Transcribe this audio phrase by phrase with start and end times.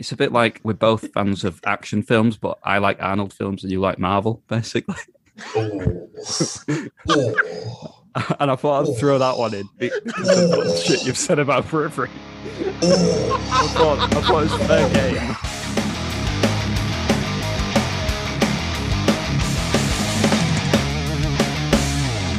[0.00, 3.62] It's a bit like we're both fans of action films, but I like Arnold films
[3.62, 4.96] and you like Marvel, basically.
[5.54, 6.08] Oh.
[7.10, 7.96] oh.
[8.40, 8.94] And I thought I'd oh.
[8.94, 10.76] throw that one in because of the oh.
[10.76, 12.08] shit you've said about Periphery.
[12.82, 13.48] Oh.
[13.52, 15.36] I thought, I thought it was fair game.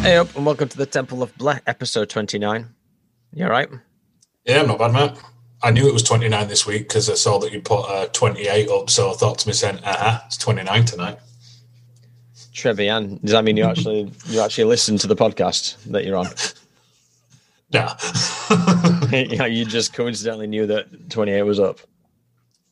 [0.02, 2.74] Hey up, and welcome to the Temple of Bleh, episode 29.
[3.34, 3.70] You all right?
[4.46, 5.22] Yeah, I'm not bad, Matt.
[5.64, 8.70] I knew it was 29 this week because I saw that you put uh, 28
[8.70, 11.20] up, so I thought to myself, uh-huh, it's 29 tonight.
[12.54, 16.28] Trevian, does that mean you actually you actually listen to the podcast that you're on?
[19.12, 21.80] Yeah, you just coincidentally knew that 28 was up.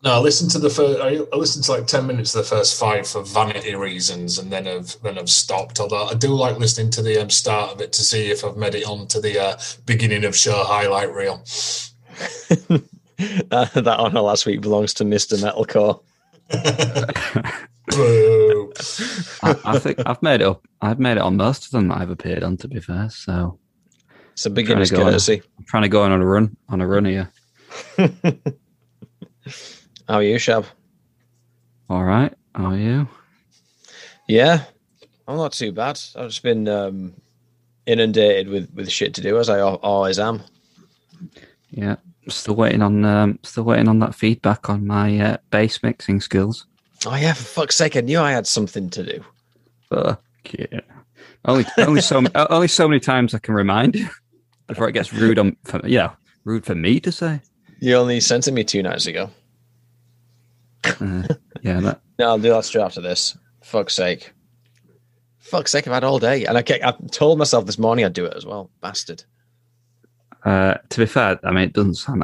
[0.03, 2.79] no, I listened to the first, I listened to like 10 minutes of the first
[2.79, 5.79] five for vanity reasons and then I've, then I've stopped.
[5.79, 8.57] Although I do like listening to the um, start of it to see if I've
[8.57, 11.43] made it on to the uh, beginning of show highlight reel.
[12.49, 15.37] That, that honor last week belongs to Mr.
[15.37, 16.01] Metalcore.
[19.43, 20.65] I, I think I've made it up.
[20.81, 23.09] I've made it on most of them that I've appeared on, to be fair.
[23.09, 23.59] So
[24.33, 25.41] It's a beginner's go courtesy.
[25.57, 27.31] I'm trying to go on a run, on a run here.
[30.07, 30.65] How are you, Shab?
[31.89, 32.33] All right.
[32.55, 33.07] How are you?
[34.27, 34.63] Yeah,
[35.27, 35.99] I'm not too bad.
[36.15, 37.13] I've just been um,
[37.85, 40.41] inundated with, with shit to do, as I al- always am.
[41.71, 41.97] Yeah.
[42.27, 46.65] Still waiting on um, still waiting on that feedback on my uh, bass mixing skills.
[47.05, 49.23] Oh, yeah, for fuck's sake, I knew I had something to do.
[49.89, 50.81] Fuck yeah.
[51.45, 54.09] Only only so only so many times I can remind you
[54.67, 56.11] before it gets rude on for, yeah
[56.43, 57.41] rude for me to say.
[57.79, 59.29] You only sent it me two nights ago.
[60.83, 61.23] Uh,
[61.61, 63.37] yeah, that No, I'll do that straight after this.
[63.63, 64.33] Fuck's sake.
[65.39, 66.45] Fuck's sake, I've had all day.
[66.45, 68.69] And I, I told myself this morning I'd do it as well.
[68.81, 69.23] Bastard.
[70.43, 72.23] Uh, to be fair, I mean, it doesn't sound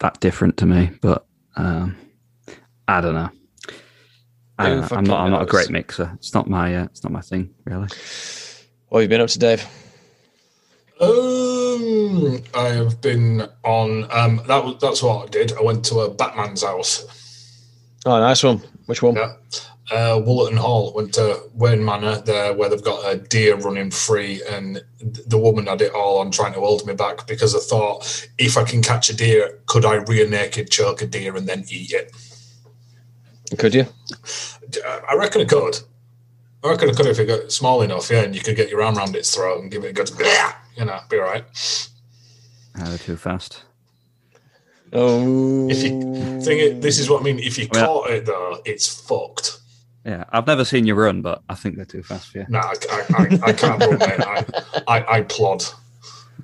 [0.00, 1.96] that different to me, but um,
[2.86, 3.30] I don't know.
[4.58, 4.82] I don't know.
[4.82, 5.20] I'm fucking not.
[5.20, 6.12] I'm not a great mixer.
[6.14, 6.74] It's not my.
[6.74, 7.88] Uh, it's not my thing, really.
[8.88, 9.66] What have you been up to, Dave?
[11.00, 14.10] Um, I have been on.
[14.10, 15.52] Um, that was that's what I did.
[15.52, 17.04] I went to a Batman's house.
[18.06, 18.62] Oh, nice one.
[18.86, 19.16] Which one?
[19.16, 19.34] Yeah,
[19.90, 20.92] uh, Wollaton Hall.
[20.94, 25.66] Went to Wayne Manor there, where they've got a deer running free, and the woman
[25.66, 28.82] had it all on trying to hold me back because I thought if I can
[28.82, 32.12] catch a deer, could I rear naked choke a deer and then eat it?
[33.58, 33.86] Could you?
[34.86, 35.78] Uh, I reckon I could.
[36.64, 38.82] I reckon I could if it got small enough, yeah, and you could get your
[38.82, 40.10] arm around its throat and give it a good,
[40.76, 41.44] you know, be all right.
[42.78, 43.62] Uh, they're too fast.
[44.92, 45.68] Oh.
[45.68, 47.38] If you thing it, this is what I mean.
[47.38, 47.84] If you Yeah.
[47.84, 49.58] caught it though, it's fucked.
[50.06, 52.46] Yeah, I've never seen you run, but I think they're too fast for you.
[52.48, 54.20] No, I, I, I, I can't run, mate.
[54.20, 54.44] I,
[54.86, 55.64] I, I plod.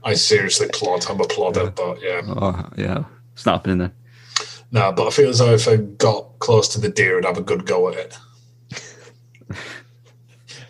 [0.03, 1.07] I seriously plod.
[1.09, 2.23] I'm a plodder, but yeah.
[2.27, 3.93] Oh, yeah, it's not happening then.
[4.73, 7.39] No, but I feel as though if I got close to the deer, I'd have
[7.39, 8.19] a good go at it.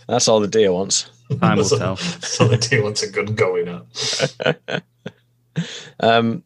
[0.07, 1.09] That's all the deer wants.
[1.41, 1.97] Time will so, tell.
[1.97, 4.83] so the deer wants a good going at.
[6.01, 6.43] Um,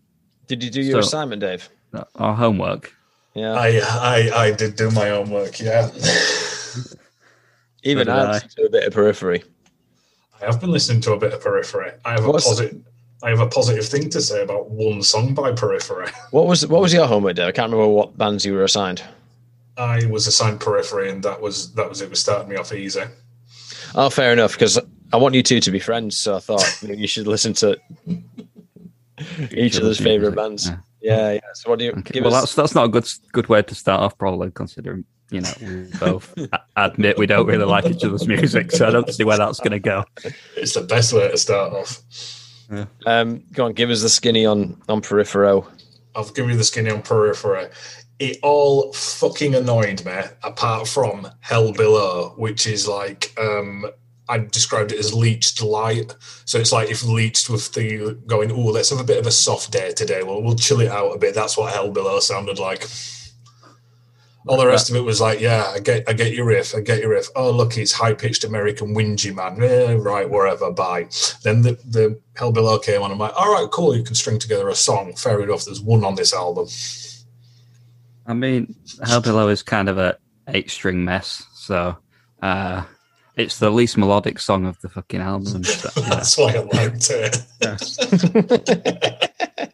[0.49, 1.69] did you do your So- assignment, Dave?
[2.17, 2.93] Our homework.
[3.37, 3.53] Yeah.
[3.53, 5.61] I, I, I did do my own work.
[5.61, 5.91] Yeah,
[7.83, 8.33] Even I I.
[8.33, 9.45] listened to a bit of periphery.
[10.41, 11.93] I have been listening to a bit of Periphery.
[12.05, 12.83] I have What's- a positive.
[13.23, 16.09] I have a positive thing to say about one song by Periphery.
[16.31, 17.47] What was what was your homework, Dave?
[17.49, 19.03] I can't remember what bands you were assigned.
[19.79, 22.11] I was assigned Periphery, and that was that was it.
[22.11, 23.03] Was starting me off easy.
[23.95, 24.53] Oh, fair enough.
[24.53, 24.79] Because
[25.13, 27.79] I want you two to be friends, so I thought maybe you should listen to
[29.53, 30.69] each other's favorite bands.
[30.69, 30.77] Yeah.
[31.07, 31.41] Yeah, yeah.
[31.55, 32.13] So what do you Okay.
[32.15, 32.43] give Well, us?
[32.43, 35.99] that's that's not a good good way to start off, probably, considering you know we
[35.99, 36.35] both
[36.77, 39.73] admit we don't really like each other's music, so I don't see where that's going
[39.73, 40.05] to go.
[40.57, 42.03] It's the best way to start off.
[42.71, 42.87] Yeah.
[43.07, 45.69] Um, go on, give us the skinny on on Peripheral.
[46.15, 47.69] I'll give you the skinny on Periphery.
[48.19, 53.87] It all fucking annoyed me, apart from Hell Below, which is like um
[54.29, 56.15] I described it as leached light.
[56.45, 59.33] So it's like if leached with the going, oh, let's have a bit of a
[59.33, 60.23] soft day today.
[60.23, 61.35] Well, we'll chill it out a bit.
[61.35, 62.87] That's what Hell Below sounded like.
[64.49, 66.81] All the rest of it was like, yeah, I get, I get your riff, I
[66.81, 67.27] get your riff.
[67.35, 69.61] Oh, look, it's high pitched American whingy man.
[69.61, 71.09] Eh, right, wherever, bye.
[71.43, 73.11] Then the the Hell Below came on.
[73.11, 73.97] I'm like, all right, cool.
[73.97, 75.15] You can string together a song.
[75.15, 75.65] Fair enough.
[75.65, 76.69] There's one on this album.
[78.25, 80.17] I mean, Hell Below is kind of a
[80.49, 81.97] eight string mess, so
[82.41, 82.85] uh,
[83.37, 85.63] it's the least melodic song of the fucking album.
[85.65, 86.09] so, yeah.
[86.09, 87.37] That's why I liked it.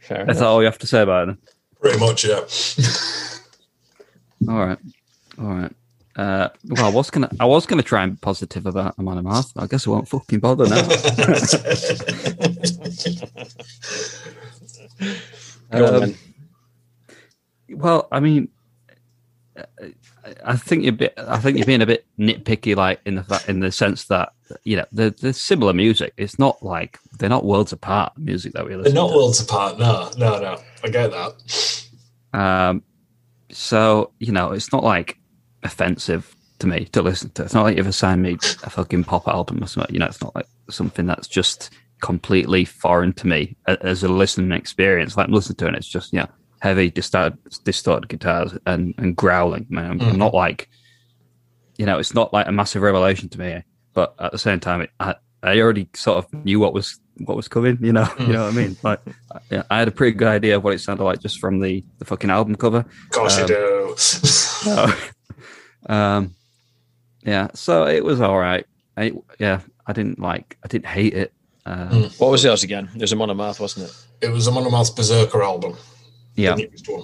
[0.00, 1.36] Fair That's all you have to say about it.
[1.80, 2.40] Pretty much, yeah.
[4.48, 4.78] All right,
[5.38, 5.70] all right.
[6.16, 9.54] Uh, well, I was gonna, I was gonna try and be positive about Amon Amarth,
[9.54, 10.82] but I guess I won't fucking bother now.
[15.70, 16.14] Go on, Um.
[17.70, 18.48] Well, I mean,
[20.44, 21.14] I- think you're bit.
[21.16, 24.32] I think you're being a bit nitpicky, like in the in the sense that
[24.64, 26.12] you know they're, they're similar music.
[26.16, 28.12] It's not like they're not worlds apart.
[28.16, 28.84] Music that we listen.
[28.84, 28.90] To.
[28.90, 29.16] They're not to.
[29.16, 29.78] worlds apart.
[29.78, 30.62] No, no, no.
[30.84, 31.86] I get that.
[32.32, 32.82] Um,
[33.50, 35.18] so you know, it's not like
[35.62, 37.42] offensive to me to listen to.
[37.44, 39.92] It's not like you've assigned me a fucking pop album or something.
[39.92, 41.70] You know, it's not like something that's just
[42.00, 45.16] completely foreign to me as a listening experience.
[45.16, 46.28] Like I'm listening to it, and it's just you know
[46.62, 49.66] heavy distorted, distorted guitars and and growling.
[49.68, 50.16] Man, I'm, I'm Mhm.
[50.18, 50.68] not like
[51.78, 53.62] you know, it's not like a massive revelation to me.
[53.94, 57.36] But at the same time, it, I I already sort of knew what was what
[57.36, 57.78] was coming.
[57.82, 58.76] You know, you know what I mean.
[58.82, 59.00] Like
[59.50, 61.84] I, I had a pretty good idea of what it sounded like just from the
[61.98, 62.78] the fucking album cover.
[62.78, 63.94] Of course Um, you do.
[63.96, 64.86] So,
[65.88, 66.34] um,
[67.24, 68.64] yeah, so it was all right.
[68.96, 71.32] I, yeah, I didn't like, I didn't hate it.
[71.64, 72.20] Uh, Mm.
[72.20, 72.88] What was yours again?
[72.94, 74.26] It was Amon Amarth, wasn't it?
[74.26, 75.76] it was Amon Amarth Berserker album.
[76.36, 77.02] Yeah, The newest one.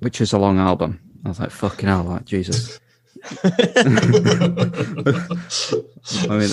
[0.00, 1.00] which is a long album.
[1.24, 2.78] I was like, fucking hell, like Jesus.
[3.42, 3.50] I
[6.28, 6.50] mean,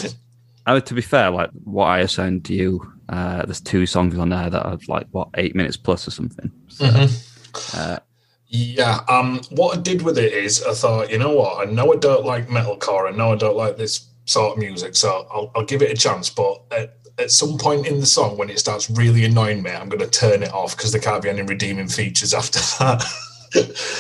[0.66, 4.18] I mean, to be fair, like what I assigned to you, uh, there's two songs
[4.18, 6.52] on there that are like what eight minutes plus or something.
[6.70, 7.76] So, Mhm.
[7.78, 8.00] uh,
[8.48, 9.02] Yeah.
[9.10, 9.42] Um.
[9.52, 11.68] What I did with it is I thought, you know what?
[11.68, 13.12] I know I don't like metalcore.
[13.12, 15.96] I know I don't like this sort of music, so I'll, I'll give it a
[15.96, 16.30] chance.
[16.30, 19.90] But at, at some point in the song, when it starts really annoying me, I'm
[19.90, 23.04] going to turn it off because there can't be any redeeming features after that.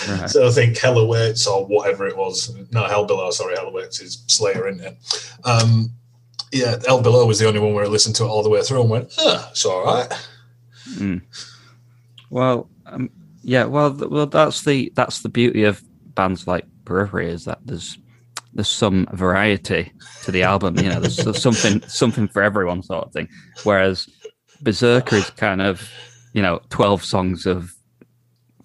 [0.09, 0.29] Right.
[0.29, 2.55] So I think Hell Awaits or whatever it was.
[2.71, 3.31] No, Hell Below.
[3.31, 4.97] Sorry, Hell Awaits is Slayer, isn't it?
[5.43, 5.91] Um,
[6.51, 8.61] yeah, Hell Below was the only one where I listened to it all the way
[8.61, 10.09] through and went, huh, it's all right.
[10.91, 11.21] Mm.
[12.29, 13.09] Well, um,
[13.43, 15.83] yeah, well, th- well, that's the that's the beauty of
[16.15, 17.97] bands like Periphery is that there's
[18.53, 19.91] there's some variety
[20.23, 20.77] to the album.
[20.77, 23.29] You know, there's, something something for everyone, sort of thing.
[23.63, 24.07] Whereas
[24.61, 25.89] Berserker is kind of
[26.33, 27.73] you know twelve songs of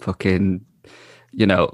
[0.00, 0.64] fucking
[1.32, 1.70] you know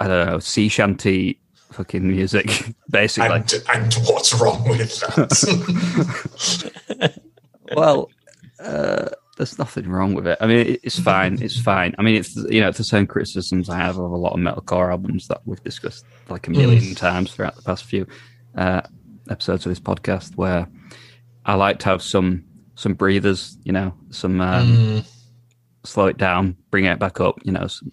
[0.00, 1.40] I don't know sea shanty
[1.72, 3.36] fucking music basically.
[3.36, 7.20] And, and what's wrong with that?
[7.76, 8.10] well,
[8.58, 9.10] uh,
[9.40, 10.36] there's nothing wrong with it.
[10.38, 11.40] I mean, it's fine.
[11.40, 11.94] It's fine.
[11.98, 14.38] I mean, it's you know, it's the same criticisms I have of a lot of
[14.38, 18.06] metalcore albums that we've discussed like a million times throughout the past few
[18.54, 18.82] uh,
[19.30, 20.68] episodes of this podcast, where
[21.46, 22.44] I like to have some
[22.74, 23.56] some breathers.
[23.64, 25.06] You know, some um, Mm,
[25.84, 27.38] slow it down, bring it back up.
[27.42, 27.92] You know, some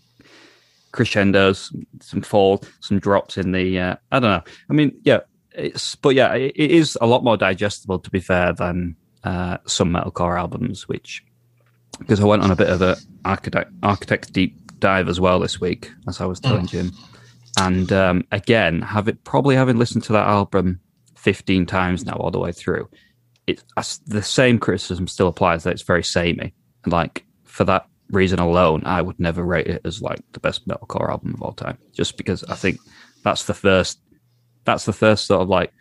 [0.91, 1.71] crescendos,
[2.01, 3.79] some fall, some drops in the.
[3.79, 4.51] Uh, I don't know.
[4.69, 5.21] I mean, yeah,
[5.53, 9.59] it's but yeah, it, it is a lot more digestible to be fair than uh,
[9.65, 11.23] some metalcore albums, which
[11.99, 15.59] because I went on a bit of a architect architect deep dive as well this
[15.59, 16.91] week, as I was telling Jim,
[17.59, 20.79] and um, again, have it probably having listened to that album
[21.15, 22.89] fifteen times now all the way through.
[23.77, 26.53] As- the same criticism still applies that it's very samey,
[26.83, 30.67] and like for that reason alone, I would never rate it as like the best
[30.67, 32.79] metalcore album of all time, just because I think
[33.23, 33.99] that's the first
[34.63, 35.73] that's the first sort of like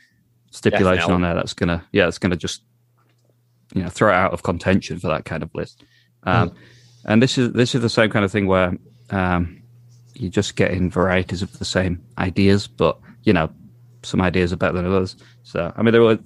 [0.52, 2.62] stipulation on there that's gonna yeah it's gonna just
[3.74, 5.84] you know throw it out of contention for that kind of list
[6.26, 6.52] um,
[7.06, 8.76] and this is this is the same kind of thing where
[9.10, 9.62] um,
[10.14, 13.48] you're just getting varieties of the same ideas but you know
[14.02, 16.18] some ideas are better than others so i mean there were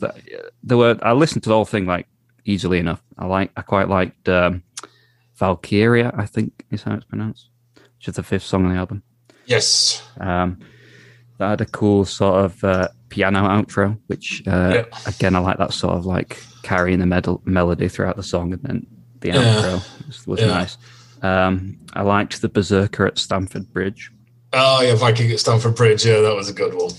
[0.62, 2.06] there were i listened to the whole thing like
[2.44, 4.62] easily enough i like i quite liked um,
[5.37, 7.49] valkyria i think is how it's pronounced
[7.96, 9.03] which is the fifth song on the album
[9.46, 10.03] yes.
[10.20, 10.58] um,
[11.39, 14.98] that had a cool sort of uh, piano outro, which uh, Yeah.
[15.06, 18.63] again I like that sort of like carrying the medal- melody throughout the song, and
[18.63, 18.86] then
[19.20, 19.34] the Yeah.
[19.34, 20.46] outro was, was Yeah.
[20.46, 20.77] nice.
[21.22, 24.10] Um, I liked the Berserker at Stamford Bridge,
[24.53, 26.05] Oh, yeah, Viking at Stamford Bridge.
[26.05, 26.91] Yeah, that was a good one.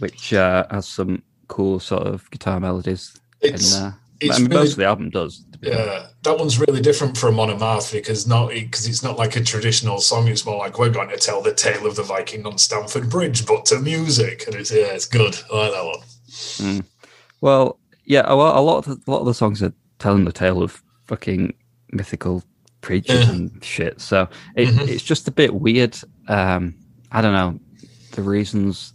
[0.00, 3.18] which uh, has some cool sort of guitar melodies.
[3.42, 5.44] It's, uh, it's I mean, really- most of the album does.
[5.52, 5.86] To be honest.
[5.88, 9.42] yeah, that one's really different from Amon Amarth because not because it's not like a
[9.44, 10.28] traditional song.
[10.28, 13.44] It's more like we're going to tell the tale of the Viking on Stamford Bridge,
[13.46, 15.36] but to music, and it's yeah, it's good.
[15.52, 16.84] I like that one.
[17.40, 20.24] Well, yeah, a lot, a lot of the, a lot of the songs are telling
[20.24, 21.54] the tale of fucking
[21.92, 22.42] mythical
[22.82, 23.32] creatures Yeah.
[23.34, 24.00] and shit.
[24.00, 24.88] So it, Mhm.
[24.88, 25.96] it's just a bit weird.
[26.28, 26.74] Um,
[27.12, 27.58] I don't know
[28.12, 28.92] the reasons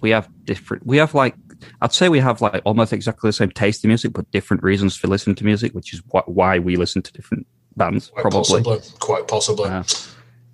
[0.00, 0.86] we have different.
[0.86, 1.34] We have like
[1.80, 4.96] I'd say we have like almost exactly the same taste in music, but different reasons
[4.96, 7.46] for listening to music, which is wh- why we listen to different
[7.76, 8.08] bands.
[8.08, 9.70] Quite probably possibly, quite possibly.
[9.70, 9.84] Uh,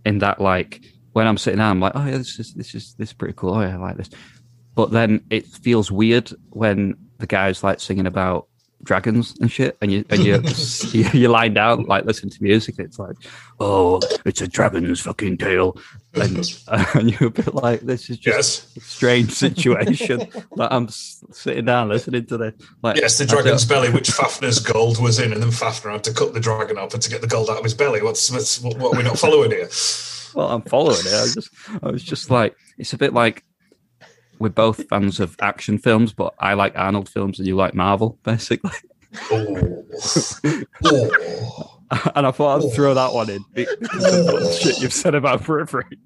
[0.04, 2.95] in that like when I'm sitting down, I'm like, oh yeah, this is this is
[2.99, 3.54] this is pretty cool.
[3.54, 4.11] Oh yeah, I like this.
[4.75, 8.48] But then it feels weird when the guy's like singing about
[8.82, 10.42] dragons and shit, and you and you
[11.12, 12.76] you, lie down like listen to music.
[12.78, 13.16] It's like,
[13.61, 15.76] oh, it's a dragon's fucking tail,
[16.14, 16.38] and,
[16.94, 18.76] and you're a bit like, this is just Yes.
[18.76, 20.28] a strange situation.
[20.52, 22.54] like I'm sitting down listening to this.
[22.82, 26.12] Like, Yes, the dragon's belly, which Fafner's gold was in, and then Fafner had to
[26.12, 28.02] cut the dragon open to get the gold out of his belly.
[28.02, 29.68] What's, what's what, what are we not following here?
[30.35, 31.12] Well, I'm following it.
[31.12, 31.50] I was just,
[31.82, 33.44] I was just like, it's a bit like
[34.38, 38.18] we're both fans of action films, but I like Arnold films and you like Marvel,
[38.25, 38.73] basically.
[39.30, 39.85] Oh,
[40.85, 41.75] oh,
[42.14, 45.99] And I thought I'd throw that one in because of shit you've said about Periphery.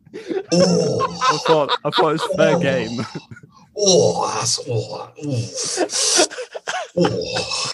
[0.52, 3.00] oh, I thought, I thought it was fair game.
[3.76, 6.28] oh, that's oh, oh,
[6.98, 7.72] oh.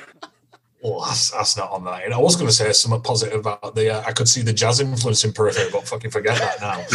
[0.85, 2.13] Oh, that's, that's not on that.
[2.13, 3.95] I was going to say something positive about the.
[3.95, 6.87] Uh, I could see the jazz influence in Periphery, but fucking forget that now.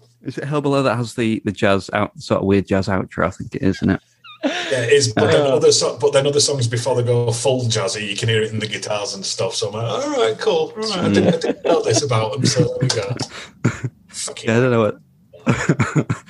[0.26, 3.26] Is it Hell Below that has the, the jazz out, sort of weird jazz outro?
[3.26, 4.00] I think it is, isn't it?
[4.44, 5.12] Yeah, it is.
[5.12, 5.54] But then Uh.
[5.56, 8.52] other, so- but then other songs before they go full jazzy, you can hear it
[8.52, 9.54] in the guitars and stuff.
[9.54, 10.72] So I'm like, all right, cool.
[10.76, 12.44] All right, I didn't, I didn't know this about them.
[12.44, 13.14] So there we go.
[14.08, 14.98] Fucking Yeah, I don't know what.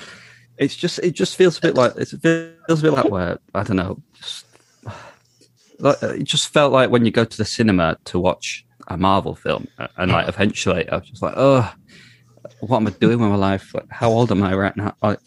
[0.58, 3.62] it's just it just feels a bit like it feels a bit like where I
[3.62, 4.02] don't know.
[4.14, 4.44] Just,
[5.78, 9.34] like, it just felt like when you go to the cinema to watch a Marvel
[9.34, 11.72] film, uh, and like eventually I was just like, oh,
[12.60, 13.74] what am I doing with my life?
[13.74, 14.94] Like, how old am I right now?
[15.02, 15.18] Like,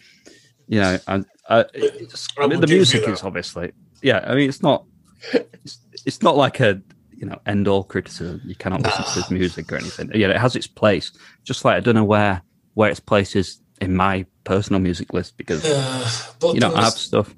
[0.67, 1.65] you know, I, I
[2.37, 3.71] I mean, the music is obviously,
[4.01, 4.23] yeah.
[4.27, 4.85] I mean, it's not,
[5.33, 6.81] it's, it's not like a
[7.15, 8.41] you know end all criticism.
[8.45, 10.11] You cannot listen to this music or anything.
[10.13, 11.11] Yeah, it has its place.
[11.43, 12.41] Just like I don't know where
[12.75, 15.63] where its place is in my personal music list because
[16.43, 17.35] Uh, you know I have stuff.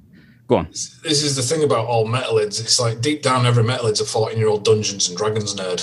[0.48, 0.68] Go on.
[0.68, 2.60] this is the thing about all metalheads.
[2.60, 5.80] It's like deep down, every metalhead's a 14 year old Dungeons and Dragons nerd.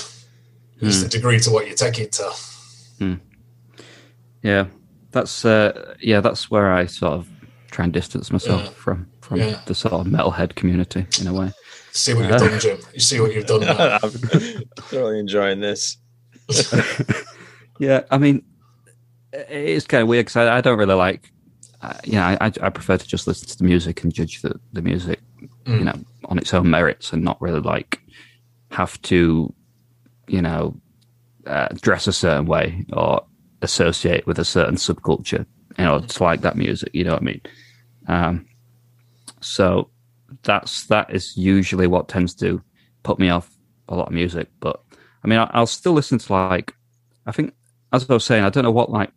[0.81, 1.03] It's Hmm.
[1.05, 2.31] the degree to what you take it to.
[4.43, 4.67] Yeah,
[5.13, 7.29] that's uh, yeah, that's where I sort of
[7.71, 8.71] try and distance myself Yeah.
[8.71, 9.61] from from Yeah.
[9.67, 11.53] the sort of metalhead community in a way.
[11.93, 12.79] See what you've done, Jim.
[12.95, 13.99] You see what you've done now.
[14.03, 14.11] I'm
[14.77, 15.97] thoroughly enjoying this.
[17.81, 18.43] Yeah, I mean,
[19.33, 21.31] it is kind of weird because I, I don't really like.
[21.81, 24.83] Uh, yeah, I, I prefer to just listen to the music and judge the, the
[24.83, 25.85] music, you Mm.
[25.85, 28.01] know, on its own merits and not really like
[28.73, 29.55] have to,
[30.27, 30.75] you know,
[31.47, 33.25] uh, dress a certain way or
[33.63, 35.47] associate with a certain subculture
[35.79, 36.91] in order to like that music.
[36.93, 37.41] You know what I mean?
[38.07, 38.47] Um,
[39.41, 39.91] so
[40.43, 42.63] that's that is usually what tends to
[43.03, 43.51] put me off
[43.89, 44.49] a lot of music.
[44.61, 44.81] But
[45.25, 46.75] I mean, I, I'll still listen to like
[47.27, 47.55] I think,
[47.93, 49.11] as I was saying, I don't know what like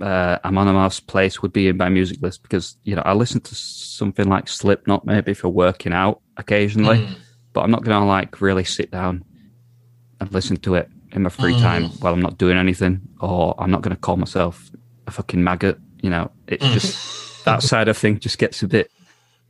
[0.00, 3.54] uh, Amon place would be in my music list because you know I listen to
[3.54, 7.14] something like Slipknot maybe for working out occasionally, Mm.
[7.52, 9.24] but I'm not going to like really sit down
[10.20, 11.60] and listen to it in my free Mm.
[11.60, 14.70] time while I'm not doing anything, or I'm not going to call myself
[15.06, 15.78] a fucking maggot.
[16.02, 16.72] You know, it's Mm.
[16.72, 18.90] just that side of thing just gets a bit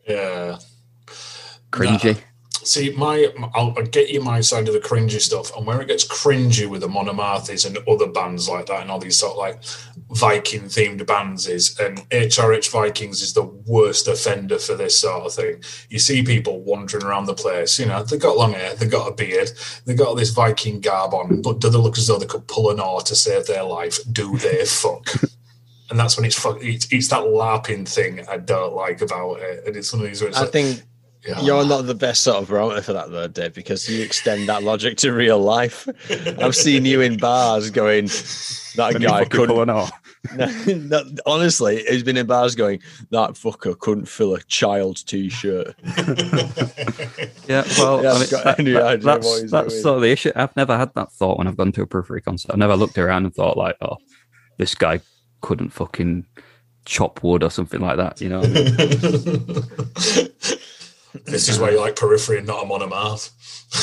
[0.08, 0.58] Yeah.
[1.70, 2.18] cringy.
[2.64, 5.88] See, my I'll, I'll get you my side of the cringy stuff, and where it
[5.88, 9.38] gets cringy with the Monomarthis and other bands like that, and all these sort of
[9.38, 9.62] like
[10.10, 15.32] Viking themed bands is, and HRH Vikings is the worst offender for this sort of
[15.32, 15.62] thing.
[15.88, 19.08] You see people wandering around the place, you know, they've got long hair, they've got
[19.08, 19.50] a beard,
[19.84, 22.70] they've got this Viking garb on, but do they look as though they could pull
[22.70, 23.98] an oar to save their life?
[24.12, 25.08] Do they fuck?
[25.90, 26.58] And that's when it's fuck.
[26.62, 30.20] It's, it's that LARPing thing I don't like about it, and it's one of these
[30.20, 30.82] where it's I like, think
[31.26, 31.40] yeah.
[31.42, 34.62] you're not the best sort of barometer for that, though, Dave, because you extend that
[34.62, 35.88] logic to real life.
[36.38, 38.06] I've seen you in bars going,
[38.76, 39.48] that When guy couldn't.
[39.48, 39.90] pull an off.
[40.36, 42.78] No, no, honestly, he's been in bars going,
[43.10, 45.74] that fucker couldn't fill a child's t-shirt.
[47.48, 50.30] Yeah, well, Yeah, I mean, that- that- that's, what he's that's sort of the issue.
[50.36, 52.52] I've never had that thought when I've gone to a periphery concert.
[52.52, 53.96] I've never looked around and thought like, oh,
[54.58, 55.00] this guy
[55.40, 56.24] couldn't fucking
[56.84, 58.20] chop wood or something like that.
[58.20, 58.52] You know, what I
[60.22, 60.58] mean?
[61.24, 63.30] This is where you like periphery and not Amon Amarth.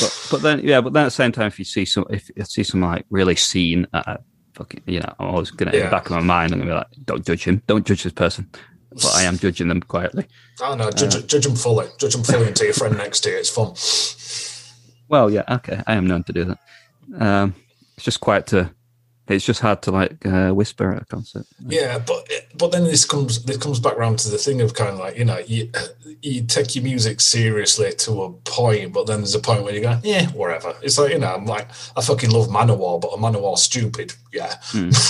[0.00, 2.30] but but then yeah, but then at the same time, if you see some, if
[2.34, 4.16] you see some like really seen, uh,
[4.54, 6.74] fucking, you know, I'm always gonna in the back of my mind, I'm gonna be
[6.74, 8.48] like, don't judge him, don't judge this person.
[8.92, 10.26] But I am judging them quietly.
[10.60, 11.86] Oh no, judge, judge them fully.
[11.98, 13.38] Judge them fully tell your friend next to you.
[13.38, 13.74] It's fun.
[15.08, 16.58] Well, yeah, okay, I am known to do that.
[17.18, 17.54] Um,
[17.96, 18.74] it's just quite to.
[19.36, 21.46] It's just hard to like uh, whisper at a concert.
[21.66, 24.90] Yeah, but but then this comes this comes back around to the thing of kind
[24.90, 25.70] of like you know you
[26.22, 29.80] you take your music seriously to a point, but then there's a point where you
[29.80, 30.74] go yeah whatever.
[30.82, 34.12] It's like you know I'm like I fucking love Manowar, but a Manowar stupid.
[34.32, 34.54] Yeah.
[34.64, 34.90] Hmm.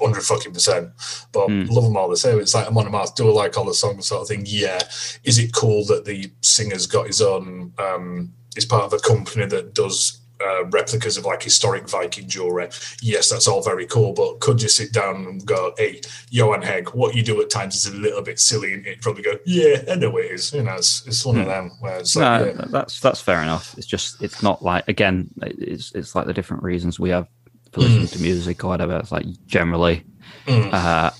[0.00, 0.90] Hundred fucking percent,
[1.32, 1.64] but Hmm.
[1.68, 2.38] love them all the same.
[2.38, 3.16] It's like Amon Amarth.
[3.16, 4.44] Do I like all the songs, sort of thing?
[4.46, 4.78] Yeah.
[5.24, 7.72] Is it cool that the singer's got his own?
[7.78, 12.68] um Is part of a company that does uh, replicas of like historic Viking jewelry.
[13.02, 16.94] Yes, that's all very cool, but could you sit down and go, "Hey, Johan Hegg,
[16.94, 19.82] what you do at times is a little bit silly," and it probably go, "Yeah,
[19.90, 22.46] I know it is." You know, it's, it's one of them where it's like, No,
[22.52, 22.64] yeah.
[22.70, 23.74] that's that's fair enough.
[23.78, 27.26] It's just it's not like again, it's it's like the different reasons we have
[27.72, 28.96] for listening to music or whatever.
[28.98, 30.04] It's like generally,
[30.46, 30.72] Mm.
[30.72, 31.10] uh,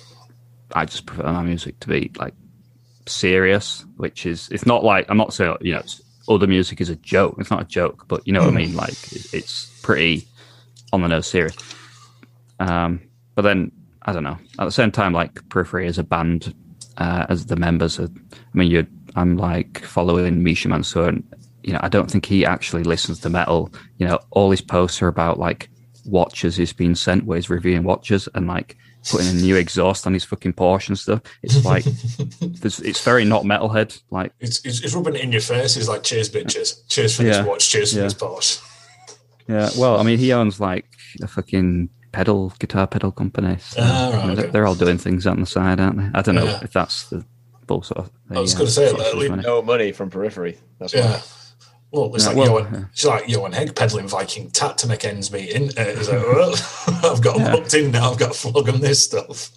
[0.75, 2.35] I just prefer my music to be like
[3.07, 6.01] serious, which is it's not like I'm not saying you know it's,
[6.31, 7.37] other music is a joke.
[7.39, 8.75] It's not a joke, but you know what I mean.
[8.75, 10.27] Like it's pretty
[10.93, 11.57] on the nose serious.
[12.61, 13.01] Um,
[13.35, 13.73] but then
[14.03, 14.39] I don't know.
[14.59, 16.55] At the same time, like Periphery as a band,
[16.97, 21.25] uh, as the members, are, I mean, you I'm like following Misha Mansoor, and
[21.63, 23.73] you know, I don't think he actually listens to metal.
[23.99, 25.69] You know, all his posts are about like
[26.07, 28.77] watches he's been sent where he's reviewing watches and like
[29.11, 31.23] putting a new exhaust on his fucking Porsche and stuff.
[31.43, 31.85] It's like
[32.41, 34.01] it's very not metalhead.
[34.11, 35.77] Like It's, it's, it's rubbing it in your face.
[35.77, 36.87] It's like, cheers, bitches.
[36.89, 37.39] Cheers for Yeah.
[37.39, 37.69] this watch.
[37.71, 38.05] Cheers for Yeah.
[38.05, 38.63] this Porsche.
[39.49, 40.87] Yeah, well, I mean, he owns like
[41.23, 43.57] a fucking pedal guitar pedal company.
[43.61, 44.53] So, Ah, right, you know, they're- okay.
[44.53, 46.09] they're all doing things on the side, aren't they?
[46.19, 46.61] I don't know Yeah.
[46.63, 47.25] if that's the
[47.67, 48.11] full sort of.
[48.31, 49.43] I was gonna uh, say, source at of least- money.
[49.45, 50.59] No money from periphery.
[50.79, 51.21] That's why.
[51.93, 55.05] Well, it's Yeah, like well, Johan, it's like Johan Hegg peddling Viking tat to make
[55.05, 55.51] ends meet.
[55.51, 56.55] In uh, like, well,
[57.13, 57.51] I've got Yeah.
[57.51, 58.11] hooked in now.
[58.13, 59.51] I've got to flog on this stuff.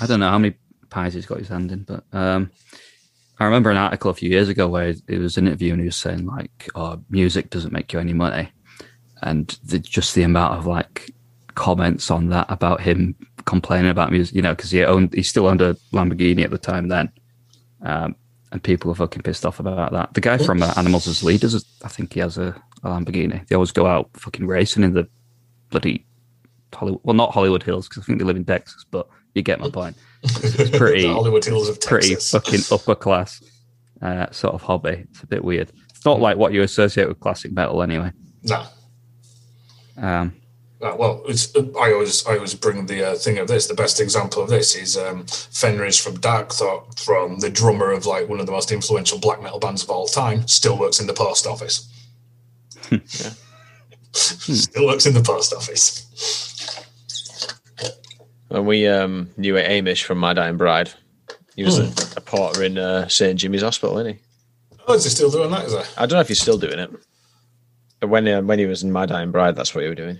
[0.00, 0.54] I don't know how many
[0.90, 2.50] pies he's got his hand in, but um,
[3.38, 5.86] I remember an article a few years ago where it was an interview and he
[5.86, 8.50] was saying like, "Oh, music doesn't make you any money,"
[9.22, 11.10] and the, just the amount of like
[11.54, 13.14] comments on that about him
[13.44, 16.58] complaining about music, you know, because he owned, he still owned a Lamborghini at the
[16.58, 17.10] time then,
[17.82, 18.14] um,
[18.52, 20.14] and people are fucking pissed off about that.
[20.14, 23.46] The guy from uh, Animals as Leaders, I think he has a, a Lamborghini.
[23.48, 25.08] They always go out fucking racing in the
[25.70, 26.06] bloody
[26.74, 29.60] Hollywood, well, not Hollywood Hills because I think they live in Texas, but you get
[29.60, 32.30] my point It's pretty- Hollywood Hills of pretty Texas.
[32.30, 33.42] fucking upper class
[34.02, 35.04] uh, sort of hobby.
[35.10, 35.72] It's a bit weird.
[35.90, 38.12] It's not like what you associate with classic metal, anyway.
[38.44, 38.64] No.
[39.96, 40.34] Um,
[40.82, 43.66] Uh, well, it's, I always I always bring the uh, thing of this.
[43.66, 48.28] The best example of this is um, Fenriz from Darkthrone, from the drummer of like
[48.28, 51.14] one of the most influential black metal bands of all time, still works in the
[51.14, 51.88] post office.
[54.12, 56.06] Still works in the post office.
[58.50, 60.90] And we um, knew Amish from My Dying Bride.
[61.54, 61.84] He was Hmm.
[61.84, 64.20] a, a porter in uh, St Jimmy's Hospital, isn't he?
[64.86, 65.66] Oh, is he still doing that?
[65.66, 65.78] Is he?
[65.98, 66.90] I don't know if he's still doing it.
[68.00, 70.18] But when uh, when he was in My Dying Bride, that's what he was doing.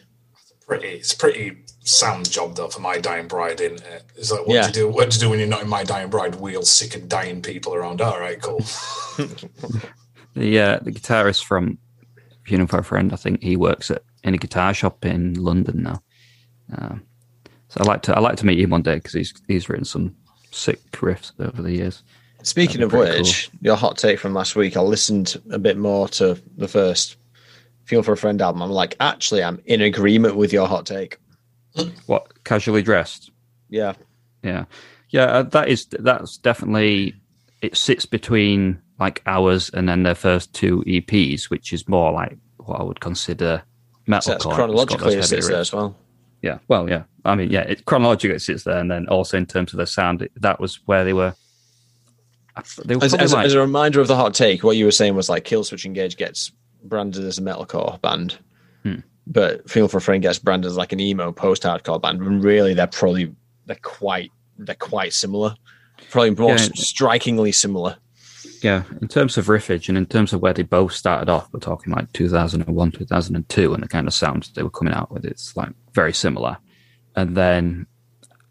[0.67, 0.89] Pretty.
[0.89, 3.61] It's a pretty sound job though for my dying bride.
[3.61, 4.63] In it, it's like what Yeah.
[4.63, 4.89] do you do?
[4.93, 6.35] What do you do when you're not in my dying bride?
[6.37, 8.01] Wheel sick and dying people around.
[8.01, 8.59] All right, cool.
[10.35, 11.79] the uh, the guitarist from
[12.45, 15.83] Funeral for a Friend, I think he works at in a guitar shop in London
[15.85, 16.03] now.
[16.77, 17.03] Um,
[17.69, 19.85] so I like to I like to meet him one day because he's he's written
[19.85, 20.17] some
[20.51, 22.03] sick riffs over the years.
[22.43, 25.77] Speaking of be pretty which, your hot take from last week, I listened a bit
[25.77, 27.17] more to the first
[27.87, 28.63] Funeral for a Friend album.
[28.63, 31.19] I'm like, actually, I'm in agreement with your hot take.
[32.07, 33.31] What casually dressed?
[33.69, 33.95] Yeah.
[34.43, 34.65] Yeah,
[35.11, 35.25] yeah.
[35.25, 37.15] Uh, that is that's definitely
[37.63, 42.37] it sits between like ours and then their first two EPs, which is more like
[42.59, 43.63] what I would consider
[44.07, 44.55] So metalcore.
[44.55, 45.97] chronologically it It's got those sits there as well.
[46.43, 47.05] Yeah, well, yeah.
[47.25, 49.87] I mean, yeah, it chronologically it sits there, and then also in terms of their
[49.87, 51.35] sound, it- that was where they were.
[52.85, 54.91] They were As, as, like, as a reminder of the hot take, what you were
[54.93, 56.53] saying was like Killswitch Engage gets
[56.85, 58.39] branded as a metalcore band,
[58.83, 58.97] Hmm.
[59.27, 62.23] but Funeral for a Friend gets branded as like an emo post-hardcore band.
[62.23, 63.35] When really, they're probably
[63.67, 65.55] they're quite they're quite similar,
[66.11, 66.69] probably more Yeah.
[66.75, 67.97] strikingly similar.
[68.63, 71.61] yeah, in terms of riffage and in terms of where they both started off, we're
[71.61, 75.25] talking like 2001, 2002, and the kind of sounds they were coming out with.
[75.27, 76.57] It's like very similar.
[77.15, 77.87] And then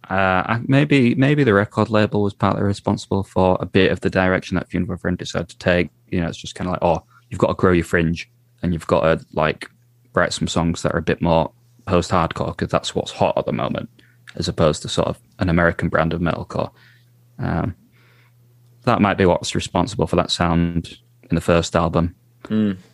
[0.10, 4.56] uh, maybe maybe the record label was partly responsible for a bit of the direction
[4.56, 5.90] that Funeral Friend decided to take.
[6.12, 8.30] You know, it's just kind of like, oh, you've got to grow your fringe
[8.62, 9.70] and you've got to like
[10.14, 11.52] write some songs that are a bit more
[11.86, 13.90] post-hardcore because that's what's hot at the moment,
[14.36, 16.72] as opposed to sort of an American brand of metalcore.
[17.38, 17.76] Um,
[18.84, 20.98] that might be what's responsible for that sound
[21.30, 22.16] in the first album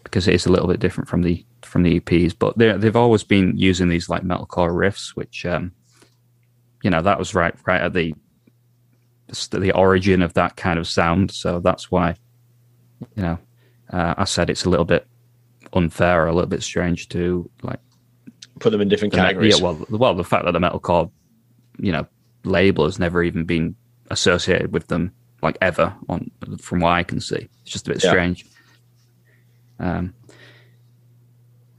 [0.04, 2.34] because it is a little bit different from the from the EPs.
[2.38, 5.72] But they they've always been using these like metalcore riffs, which um,
[6.82, 8.14] you know that was right right at the
[9.52, 11.32] the origin of that kind of sound.
[11.32, 12.16] So that's why
[13.16, 13.38] you know
[13.92, 15.06] uh, I said it's a little bit
[15.74, 17.80] unfair or a little bit strange to like
[18.60, 19.60] Put them in different the me- categories.
[19.60, 21.10] Yeah, well, well, the fact that the metalcore,
[21.80, 22.06] you know,
[22.44, 23.76] label has never even been
[24.12, 27.48] associated with them like ever on from what I can see.
[27.64, 28.10] It's just a bit Yeah.
[28.12, 28.46] strange.
[29.80, 30.14] Um,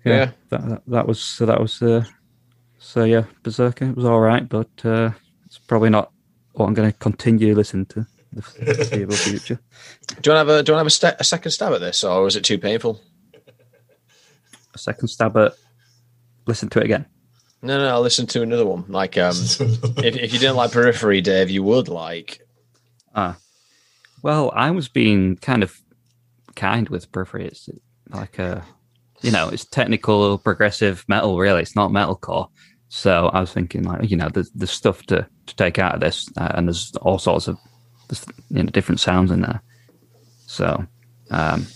[0.05, 0.31] yeah, Yeah.
[0.49, 2.05] That, that that was so that was uh,
[2.79, 3.85] so yeah, Berserker.
[3.91, 5.11] It was all right, but uh,
[5.47, 6.11] it's probably not
[6.55, 9.61] what I'm going to continue listening to the foreseeable future.
[10.21, 11.51] Do you want to have a do you want to have a, st- a second
[11.51, 13.01] stab at this, or is it too painful?
[14.75, 15.55] a second stab at
[16.47, 17.07] listen to it again?
[17.63, 18.85] No, no, I'll listen to another one.
[18.89, 22.41] Like, um, if, if you didn't like Periphery, Dave, you would like.
[23.15, 23.37] Ah,
[24.23, 25.79] well, I was being kind of
[26.57, 27.47] kind with Periphery.
[27.47, 27.69] It's
[28.11, 28.65] like a,
[29.21, 31.39] you know, it's technical progressive metal.
[31.39, 32.49] Really, it's not metalcore.
[32.89, 36.01] So I was thinking, like, you know, there's, there's stuff to, to take out of
[36.01, 37.57] this, uh, and there's all sorts of
[38.13, 39.63] there's, you know different sounds in there.
[40.47, 40.87] So
[41.31, 41.67] um,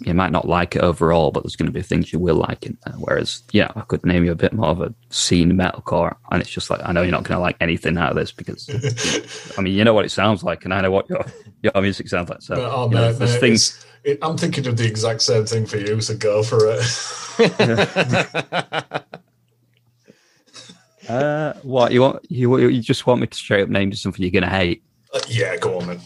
[0.00, 2.66] you might not like it overall, but there's going to be things you will like
[2.66, 2.94] in there.
[2.94, 6.50] Whereas, yeah, I could name you a bit more of a scene metalcore, and it's
[6.50, 8.68] just like I know you're not going to like anything out of this because,
[9.58, 11.24] I mean, you know what it sounds like, and I know what your
[11.62, 12.42] your music sounds like.
[12.42, 13.86] So But, oh, you know, there's mate, things.
[14.04, 16.84] it, I'm thinking of the exact same thing for you, so go for it.
[21.08, 22.20] Uh, what you want?
[22.30, 24.82] You you just want me to straight up name something you're going to hate?
[25.12, 26.00] Uh, yeah, go on then.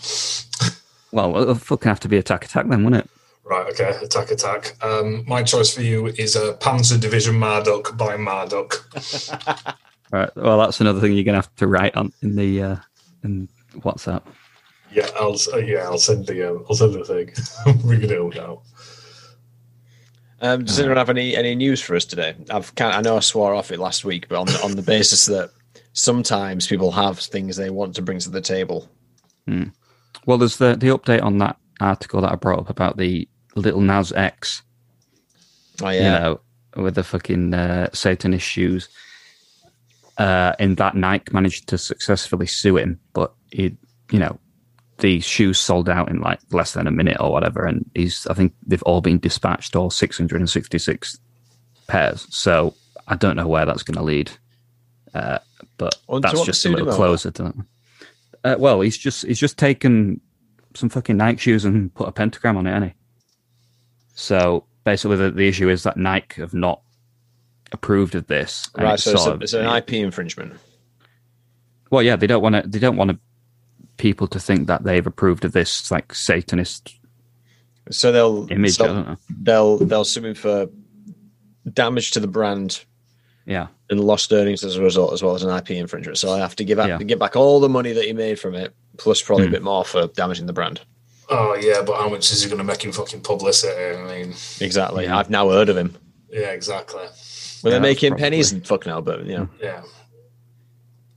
[1.12, 3.11] Well, it'll fucking have to be Attack Attack then, wouldn't it?
[3.45, 4.77] Right, okay, attack, attack.
[4.85, 8.87] Um, my choice for you is uh, Panzer Division Marduk by Marduk.
[9.33, 9.75] All
[10.12, 10.31] right.
[10.37, 12.77] Well, that's another thing you're going to have to write on in the uh,
[13.25, 14.23] in WhatsApp.
[14.93, 17.33] Yeah, I'll uh, yeah, I'll send the um, I'll send the thing.
[17.85, 18.62] Ring it out now.
[20.41, 22.35] Um, does anyone have any any news for us today?
[22.49, 24.83] I've kind I know I swore off it last week, but on the, on the
[24.83, 25.51] basis that
[25.93, 28.89] sometimes people have things they want to bring to the table.
[30.27, 33.81] Well, there's the the update on that article that I brought up about the Lil
[33.81, 34.63] Nas X.
[35.83, 36.41] Oh you know,
[36.77, 38.89] with the fucking uh, Satanist shoes.
[40.19, 43.77] Uh, in that Nike managed to successfully sue him, but he,
[44.11, 44.39] you know,
[44.99, 48.35] the shoes sold out in like less than a minute or whatever, and he's, I
[48.35, 51.19] think they've all been dispatched, all 666
[51.89, 52.27] pairs.
[52.31, 52.75] So
[53.09, 54.31] I don't know where that's going to lead,
[55.15, 55.39] uh,
[56.07, 57.55] but that's just a little closer to that.
[58.45, 60.21] Uh, well, he's just he's just taken
[60.75, 62.97] some fucking Nike shoes and put a pentagram on it, hasn't he?
[64.14, 66.83] So basically, the, the issue is that Nike have not
[67.73, 68.68] approved of this.
[68.77, 68.99] right.
[68.99, 70.55] So it's, a, of- it's an IP infringement.
[71.90, 72.62] well, yeah, they don't want to.
[72.68, 73.18] They don't want
[73.97, 76.99] people to think that they've approved of this like Satanist
[77.90, 78.73] So they'll image.
[78.77, 79.16] so I don't know.
[79.31, 80.68] they'll they'll sue him for
[81.73, 82.85] damage to the brand
[83.47, 86.19] Yeah, and lost earnings as a result, as well as an IP infringement.
[86.19, 86.99] So I have to give out Yeah.
[86.99, 89.53] give back all the money that he made from it, plus probably Hmm.
[89.55, 90.81] a bit more for damaging the brand.
[91.29, 93.97] Oh yeah, but how much is he going to make him fucking publicity?
[93.99, 95.05] I mean, Exactly.
[95.05, 95.17] Yeah.
[95.19, 95.97] I've now heard of him.
[96.31, 97.03] yeah, exactly.
[97.65, 98.53] Will Yeah, they make that's him probably- pennies?
[98.67, 99.49] Fuck no, but you know.
[99.61, 99.83] Yeah.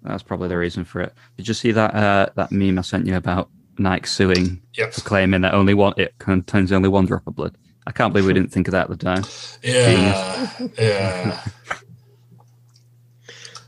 [0.04, 1.14] that's probably the reason for it.
[1.38, 4.94] Did you see that uh, that meme I sent you about Nike suing Yep.
[4.94, 7.58] for claiming that only one it contains only one drop of blood?
[7.88, 9.24] I can't believe we didn't think of that at the time.
[9.64, 10.52] Yeah.
[10.80, 11.40] Yeah.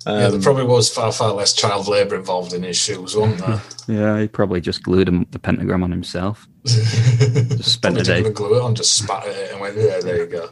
[0.08, 0.28] Yeah.
[0.28, 3.62] There Um, probably was far, far less child labour involved in his shoes, wasn't there?
[3.89, 6.46] Yeah, he probably just glued him, the pentagram on himself.
[6.65, 8.20] just spent a day.
[8.20, 10.50] Even glue it on, just spat at it and went, yeah, there you go.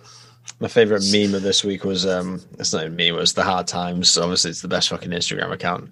[0.61, 3.43] My favorite meme of this week was um it's not a meme, it was the
[3.43, 4.17] hard times.
[4.17, 5.89] Obviously it's the best fucking Instagram account.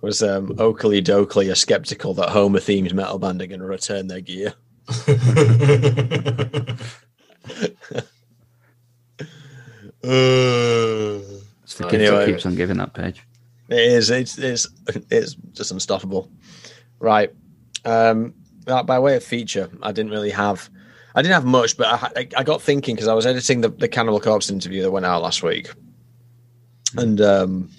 [0.00, 4.22] Was um Okilly Dokilly are skeptical that Homer themed metal band are gonna return their
[4.22, 4.54] gear.
[4.88, 5.10] It's
[11.80, 12.16] the gift Anyway.
[12.26, 13.22] that keeps on giving that page.
[13.68, 14.10] It is.
[14.10, 14.66] It's it's
[15.10, 16.30] it's just unstoppable.
[16.98, 17.30] Right.
[17.84, 18.34] Um.
[18.66, 20.68] By way of feature, I didn't really have.
[21.14, 23.68] I didn't have much, but I, I, I got thinking because I was editing the,
[23.68, 25.70] the Cannibal Corpse interview that went out last week,
[26.96, 27.70] and um,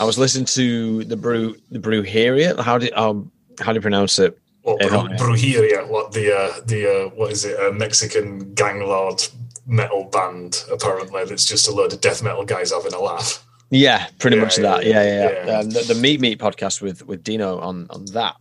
[0.00, 2.58] I was listening to the brew the Brujeria.
[2.60, 4.38] How do um how do you pronounce it?
[4.62, 7.58] What, Yeah, Bru- Brujeria, what the uh, the uh, what is it?
[7.60, 9.26] A Mexican gang lord
[9.66, 11.24] metal band apparently.
[11.24, 13.44] That's just a load of death metal guys having a laugh.
[13.70, 14.84] Yeah, pretty Yeah, much yeah, that.
[14.86, 15.44] Yeah, yeah.
[15.46, 15.58] yeah.
[15.58, 18.36] Um, the, the Meat Meat podcast with with Dino on on that,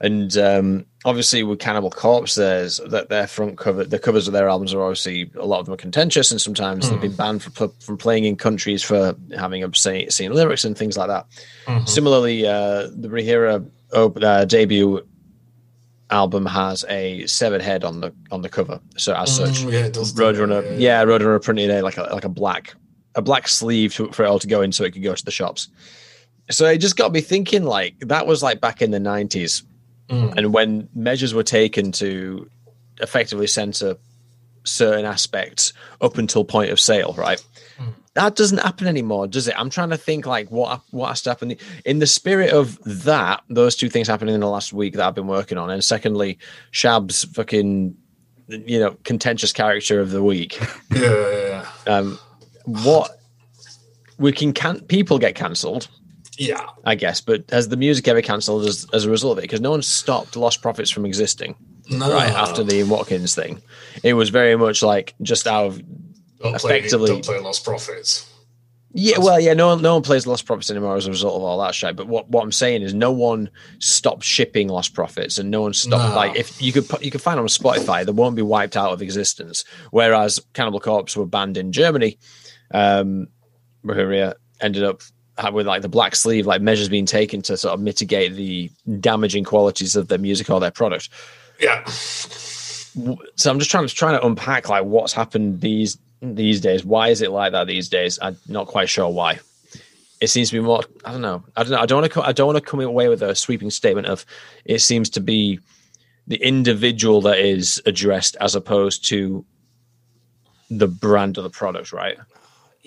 [0.00, 4.48] and um, obviously with Cannibal Corpse, there's that their front cover, the covers of their
[4.48, 7.68] albums are obviously a lot of them are contentious, and sometimes they've been banned for,
[7.80, 11.26] from playing in countries for having obscene lyrics and things like that.
[11.66, 11.88] Mhm.
[11.88, 15.06] Similarly, uh, the Rehira op- uh, debut
[16.10, 19.78] album has a severed head on the on the cover, so as such, Mm, yeah,
[19.86, 20.12] it does.
[20.12, 22.74] do that, Roadrunner, yeah, Roadrunner printed a like a like a black
[23.14, 25.24] a black sleeve to, for it all to go in, so it could go to
[25.24, 25.68] the shops.
[26.50, 29.62] So it just got me thinking, like that was like back in the nineties,
[30.08, 30.34] Mm.
[30.36, 32.48] and when measures were taken to
[33.00, 33.96] effectively censor
[34.62, 37.44] certain aspects up until point of sale, right?
[37.78, 37.92] Mm.
[38.16, 39.54] That doesn't happen anymore, does it?
[39.58, 43.42] I'm trying to think like what what has to happen in the spirit of that.
[43.48, 46.38] Those two things happening in the last week that I've been working on, and secondly,
[46.70, 47.94] Shab's fucking
[48.48, 50.58] you know contentious character of the week.
[50.94, 51.00] Yeah,
[51.30, 51.94] yeah, yeah.
[51.94, 52.18] Um,
[52.64, 53.10] what
[54.18, 55.88] we can can people get cancelled,
[56.38, 56.64] Yeah.
[56.84, 59.42] I guess, but has the music ever cancelled as, as a result of it?
[59.42, 61.54] Because no one stopped Lostprophets from existing
[61.90, 62.10] No.
[62.12, 63.60] right after the Watkins thing.
[64.02, 65.82] It was very much like just out of
[66.40, 68.30] Don't play, effectively- don't play Lostprophets.
[68.98, 71.60] Yeah, well, yeah, no one, no one plays Lostprophets anymore as a result of all
[71.60, 71.96] that shit.
[71.96, 76.08] But what, what I'm saying is, no one stopped shipping Lostprophets, and no one stopped.
[76.10, 76.16] No.
[76.16, 78.74] Like, if you could put, you can find them on Spotify, they won't be wiped
[78.74, 79.66] out of existence.
[79.90, 82.18] Whereas Cannibal Corpse were banned in Germany,
[82.72, 83.26] um,
[83.84, 85.02] Brujeria ended up
[85.52, 88.70] with like the black sleeve, like measures being taken to sort of mitigate the
[89.00, 91.10] damaging qualities of their music or their product.
[91.60, 91.84] Yeah.
[91.84, 96.84] So I'm just trying to trying to unpack like what's happened these these days.
[96.84, 98.18] Why is it like that these days?
[98.20, 99.40] I'm not quite sure why.
[100.20, 100.82] It seems to be more.
[101.04, 101.44] I don't know.
[101.56, 101.78] I don't know.
[101.78, 102.22] I don't want to.
[102.22, 104.24] I don't want to come away with a sweeping statement of.
[104.64, 105.60] It seems to be
[106.26, 109.44] the individual that is addressed as opposed to
[110.70, 112.18] the brand of the product, right?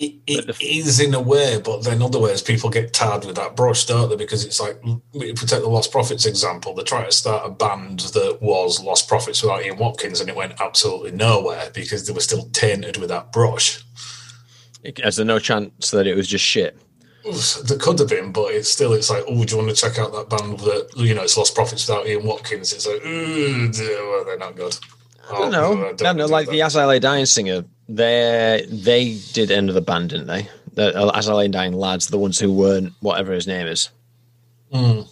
[0.00, 3.36] It, it the- is in a way, but then other ways people get tarred with
[3.36, 4.16] that brush, don't they?
[4.16, 8.00] Because it's like, if we take the Lostprophets example, they tried to start a band
[8.00, 12.48] that was Lostprophets without Ian Watkins, and it went absolutely nowhere because they were still
[12.52, 13.84] tainted with that brush.
[14.82, 16.78] Is there no chance that it was just shit?
[17.66, 19.98] There could have been, but it's still, it's like, oh, do you want to check
[19.98, 22.72] out that band that, you know, it's Lostprophets without Ian Watkins?
[22.72, 24.78] It's like, ooh, well, they're not good.
[25.30, 25.88] I don't oh, know.
[25.88, 26.24] I don't know.
[26.24, 27.64] Like the As I Lay Dying singer,
[27.96, 30.48] they they did end of the band, didn't they?
[30.74, 33.90] The uh, As I Lay Dying lads, the ones who weren't whatever his name is.
[34.72, 35.08] Mm.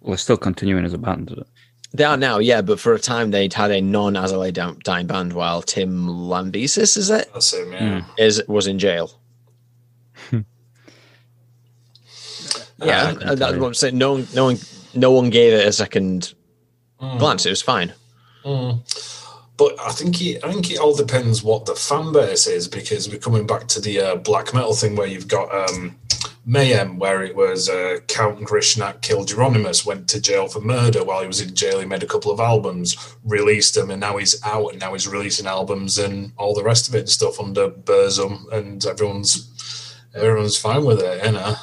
[0.00, 1.30] Well, it's still continuing as a band.
[1.32, 1.46] is it?
[1.92, 4.50] They are now, yeah, but for a time they'd had a non As I Lay
[4.52, 7.28] Down- Dying band while Tim Lambesis, is it?
[7.34, 8.04] That's him, yeah.
[8.16, 9.10] Is was in jail.
[12.78, 13.98] yeah, Uh, that's what I'm saying.
[13.98, 14.56] No one, no one,
[14.94, 16.34] no one gave it a second
[17.00, 17.18] Mm.
[17.18, 17.46] glance.
[17.46, 17.92] It was fine.
[19.60, 23.10] But I think it, I think it all depends what the fan base is because
[23.10, 25.98] we're coming back to the uh, black metal thing where you've got um,
[26.46, 31.04] Mayhem, where it was uh, Count Grishnackh killed Euronymous, went to jail for murder.
[31.04, 34.16] While he was in jail, he made a couple of albums, released them, and now
[34.16, 37.38] he's out and now he's releasing albums and all the rest of it and stuff
[37.38, 41.54] under Burzum, and everyone's everyone's fine with it, you know.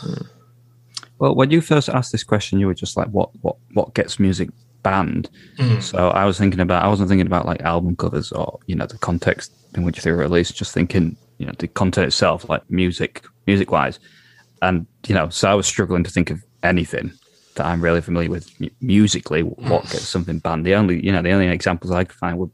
[1.17, 4.19] Well, when you first asked this question, you were just like, "What, what, what gets
[4.19, 4.49] music
[4.89, 5.81] banned?" Mm.
[5.81, 8.85] So I was thinking about, I wasn't thinking about like album covers or you know
[8.85, 10.55] the context in which they were released.
[10.55, 13.99] Just thinking, you know, the content itself, like music, music wise,
[14.61, 17.11] and you know, so I was struggling to think of anything
[17.55, 19.41] that I'm really familiar with mu- musically.
[19.41, 20.65] What gets something banned?
[20.65, 22.49] The only, you know, the only examples I could find were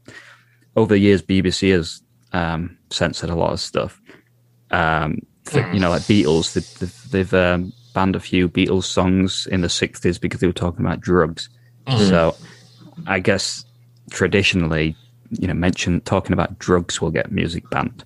[0.76, 4.00] over the years, BBC has um, censored a lot of stuff.
[4.70, 9.46] Um, th- you know, like Beatles, they've, they've, they've um, banned a few Beatles songs
[9.50, 11.48] in the 60s because they were talking about drugs.
[11.88, 12.36] So
[13.06, 13.64] I guess
[14.10, 14.96] traditionally,
[15.30, 18.04] you know, mention talking about drugs will get music banned.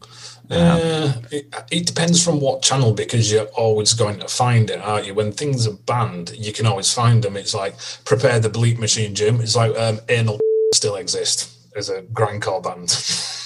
[0.50, 5.06] Uh, it, it depends from what channel because you're always going to find it, aren't
[5.06, 5.12] you?
[5.12, 7.36] When things are banned, you can always find them.
[7.36, 9.40] It's like prepare the bleep machine, Jim.
[9.40, 10.40] It's like um, anal
[10.74, 12.88] still exist as a grindcore band.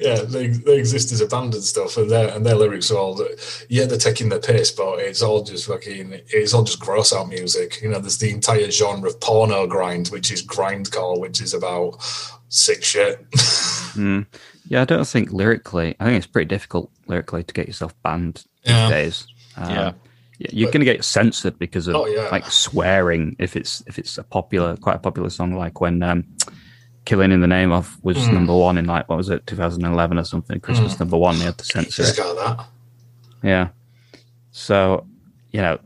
[0.00, 2.98] yeah, they, they exist as a band and stuff, and their and their lyrics are
[2.98, 3.20] all
[3.68, 7.28] yeah, they're taking the piss, but it's all just fucking it's all just gross out
[7.28, 7.80] music.
[7.82, 11.96] You know, there's the entire genre of porno grind, which is grindcore, which is about
[12.48, 13.24] sick shit.
[13.94, 14.26] Mm.
[14.66, 18.42] Yeah, I don't think lyrically, I think it's pretty difficult lyrically to get yourself banned
[18.64, 18.88] Yeah.
[18.88, 19.26] these days.
[19.56, 19.84] Um, Yeah.
[20.40, 22.28] y- You're going to get censored because of Oh, yeah.
[22.32, 26.24] like swearing if it's if it's a popular quite a popular song like when um,
[27.04, 28.32] "Killing in the Name of" was Mm.
[28.34, 31.02] number one in like what was it 2011 or something Christmas hmm.
[31.02, 32.66] number one they had to censor it got that.
[33.42, 33.68] Yeah.
[34.52, 35.06] So,
[35.52, 35.78] you know,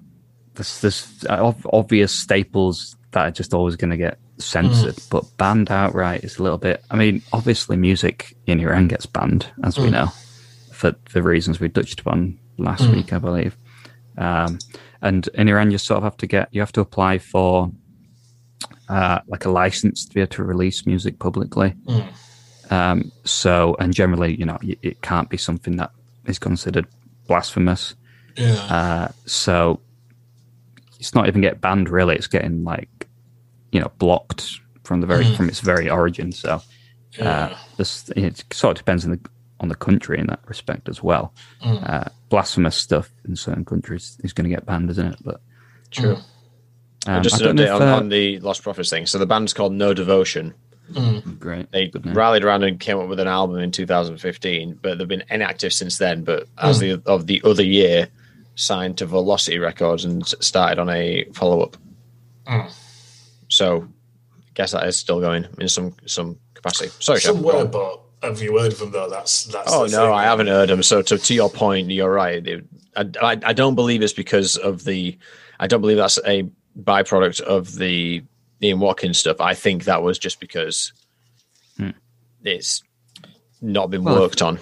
[0.54, 5.06] there's this uh, obvious staples that are just always going to get censored, hmm.
[5.10, 6.84] but banned outright is a little bit.
[6.90, 9.92] I mean, obviously, music in Iran gets banned, as we hmm.
[9.92, 10.06] know,
[10.72, 13.56] for the reasons we touched upon last week, I believe.
[14.16, 14.58] Um,
[15.00, 17.70] and in Iran, you sort of have to get, you have to apply for
[18.88, 21.74] uh, like a license to be able to release music publicly.
[22.70, 25.90] Um, so, and generally, you know, it, it can't be something that
[26.26, 26.86] is considered
[27.26, 27.94] blasphemous.
[28.36, 28.54] Yeah.
[28.54, 29.80] Uh, so
[30.98, 32.14] it's not even get banned really.
[32.16, 33.08] It's getting like,
[33.72, 36.32] you know, blocked from the very from its very origin.
[36.32, 36.60] So uh,
[37.18, 37.58] Yeah.
[37.76, 39.20] this it sort of depends on the
[39.60, 41.32] on the country in that respect as well.
[41.62, 45.18] Uh, blasphemous stuff in certain countries is going to get banned, isn't it?
[45.24, 45.40] But
[45.90, 46.18] True.
[47.06, 49.06] Um, Just I an update if, on, uh, on the Lost Prophets thing.
[49.06, 50.54] So the band's called No Devotion.
[51.38, 51.70] great.
[51.70, 55.72] They rallied around and came up with an album in 2015, but they've been inactive
[55.72, 56.24] since then.
[56.24, 58.08] But as the of the other year,
[58.54, 61.76] signed to Velocity Records and started on a follow up.
[62.46, 62.70] Mm.
[63.48, 66.90] So, I guess that is still going in some some capacity.
[67.00, 67.70] Sorry, Somewhere, on.
[67.70, 69.08] but have you heard of them though?
[69.08, 69.72] That's that's.
[69.72, 70.12] Oh no, thing.
[70.14, 70.82] I haven't heard them.
[70.82, 72.46] So to, to your point, you're right.
[72.46, 72.64] It-
[72.96, 75.16] I, I, I don't believe it's because of the.
[75.60, 76.48] I don't believe that's a
[76.82, 78.22] byproduct of the
[78.62, 79.40] Ian Watkins stuff.
[79.40, 80.92] I think that was just because
[81.76, 81.90] Hmm.
[82.44, 82.82] it's
[83.60, 84.58] not been Well, worked on.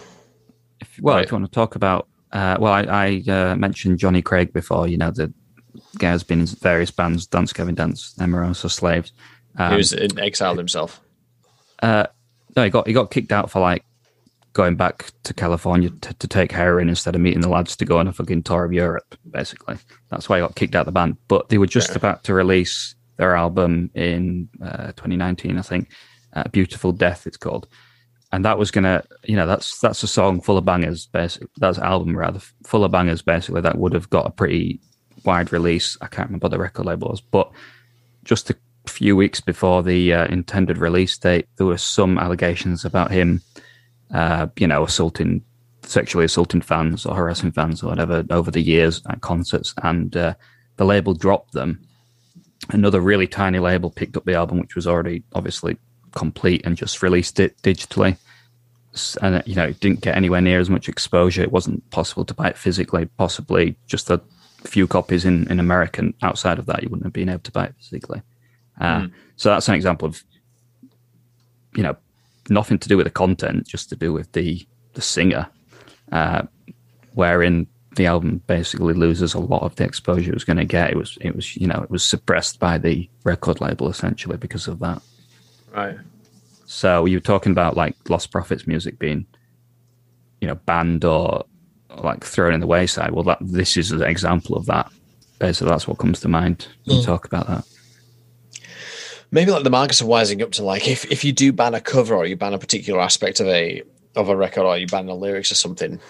[0.80, 1.24] If, well, Right.
[1.24, 4.86] if you want to talk about, uh, well, I, I uh, mentioned Johnny Craig before.
[4.88, 5.32] You know, the
[5.98, 9.12] guy has been in various bands: Dance Gavin Dance, Emarosa Slaves.
[9.58, 11.00] Um, he was in- exiled himself.
[11.82, 12.06] uh,
[12.56, 13.84] no, he got he got kicked out for like
[14.56, 17.98] going back to California to, to take heroin instead of meeting the lads to go
[17.98, 19.14] on a fucking tour of Europe.
[19.30, 19.76] Basically,
[20.08, 21.18] that's why I got kicked out of the band.
[21.28, 21.98] But they were just Fair.
[21.98, 25.90] about to release their album in uh, 2019, I think.
[26.32, 27.68] Uh, Beautiful Death, it's called,
[28.32, 31.06] and that was gonna, you know, that's that's a song full of bangers.
[31.06, 33.20] Basically, that's an album rather full of bangers.
[33.20, 34.80] Basically, that would have got a pretty
[35.24, 35.98] wide release.
[36.00, 37.50] I can't remember what the record label was, but
[38.24, 43.10] just a few weeks before the uh, intended release date, there were some allegations about
[43.10, 43.42] him,
[44.12, 45.42] uh, you know, assaulting,
[45.82, 50.34] sexually assaulting fans or harassing fans or whatever over the years at concerts, and uh,
[50.76, 51.80] the label dropped them.
[52.70, 55.76] Another really tiny label picked up the album, which was already obviously
[56.12, 58.16] complete, and just released it digitally.
[59.20, 61.42] And you know, it didn't get anywhere near as much exposure.
[61.42, 63.06] It wasn't possible to buy it physically.
[63.18, 64.20] Possibly just a
[64.64, 66.00] few copies in in America.
[66.00, 68.22] And outside of that, you wouldn't have been able to buy it physically.
[68.80, 70.24] Uh, So that's an example of,
[71.74, 71.96] you know,
[72.50, 75.48] nothing to do with the content, just to do with the the singer,
[76.12, 76.42] uh,
[77.14, 80.90] wherein the album basically loses a lot of the exposure it was going to get.
[80.90, 84.68] It was it was you know it was suppressed by the record label essentially because
[84.68, 85.02] of that.
[85.74, 85.96] Right.
[86.66, 89.26] So you were talking about like Lostprophets music being,
[90.40, 91.44] you know, banned or,
[91.90, 93.12] or like thrown in the wayside.
[93.12, 94.90] Well, that this is an example of that.
[95.38, 97.64] Basically, that's what comes to mind when you talk about that.
[99.30, 101.80] Maybe like the markets are wising up to like if, if you do ban a
[101.80, 103.82] cover or you ban a particular aspect of a
[104.14, 106.00] of a record or you ban the lyrics or something,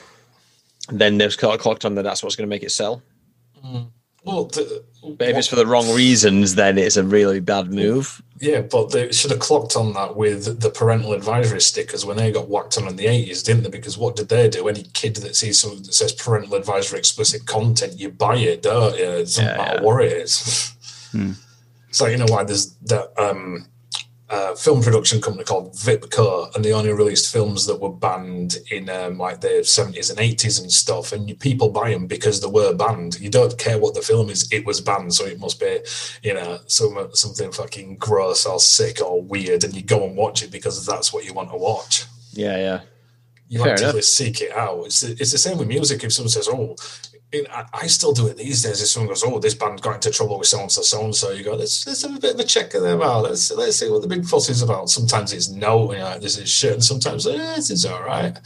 [0.91, 3.03] then they've got clocked on that that's what's going to make it sell.
[3.65, 3.91] Mm.
[4.23, 4.85] Well, the,
[5.17, 8.21] But if it's for the wrong reasons, then it's a really bad move.
[8.41, 12.33] yeah, but they should have clocked on that with the parental advisory stickers when they
[12.33, 13.71] got whacked on in the eighties, didn't they?
[13.71, 14.67] Because what did they do?
[14.69, 18.97] Any kid that sees something that says parental advisory explicit content, you buy it, don't
[18.99, 19.05] you?
[19.05, 19.83] It doesn't Yeah, matter yeah.
[19.83, 20.73] what it is.
[21.97, 23.69] So you know why there's that um,
[24.29, 28.91] uh, film production company called Vipco, and they only released films that were banned in
[28.91, 31.13] um, like the seventies and eighties and stuff.
[31.13, 33.19] And people buy them because they were banned.
[33.19, 35.79] You don't care what the film is; it was banned, so it must be,
[36.23, 40.43] you know, some something fucking gross or sick or weird, and you go and watch
[40.43, 42.05] it because that's what you want to watch.
[42.33, 42.81] Yeah, yeah.
[43.49, 44.05] You Fair actively enough.
[44.05, 44.87] seek it out.
[44.87, 46.03] It's the, it's the same with music.
[46.03, 46.75] If someone says, "Oh,"
[47.33, 48.83] I, I still do it these days.
[48.83, 51.15] If someone goes, "Oh, this band got into trouble with so and so, so and
[51.15, 53.23] so," you go, "Let's let's have a bit of a check of them out.
[53.23, 56.39] Let's let's see what the big fuss is about." Sometimes it's no, you know, this
[56.39, 58.37] is shit, and sometimes eh, this is all right.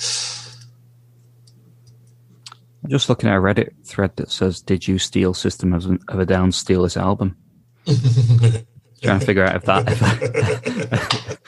[2.83, 6.19] I'm just looking at a Reddit thread that says, "Did you steal System of, of
[6.19, 7.37] a Down steal this album?"
[7.87, 9.89] Trying to figure out if that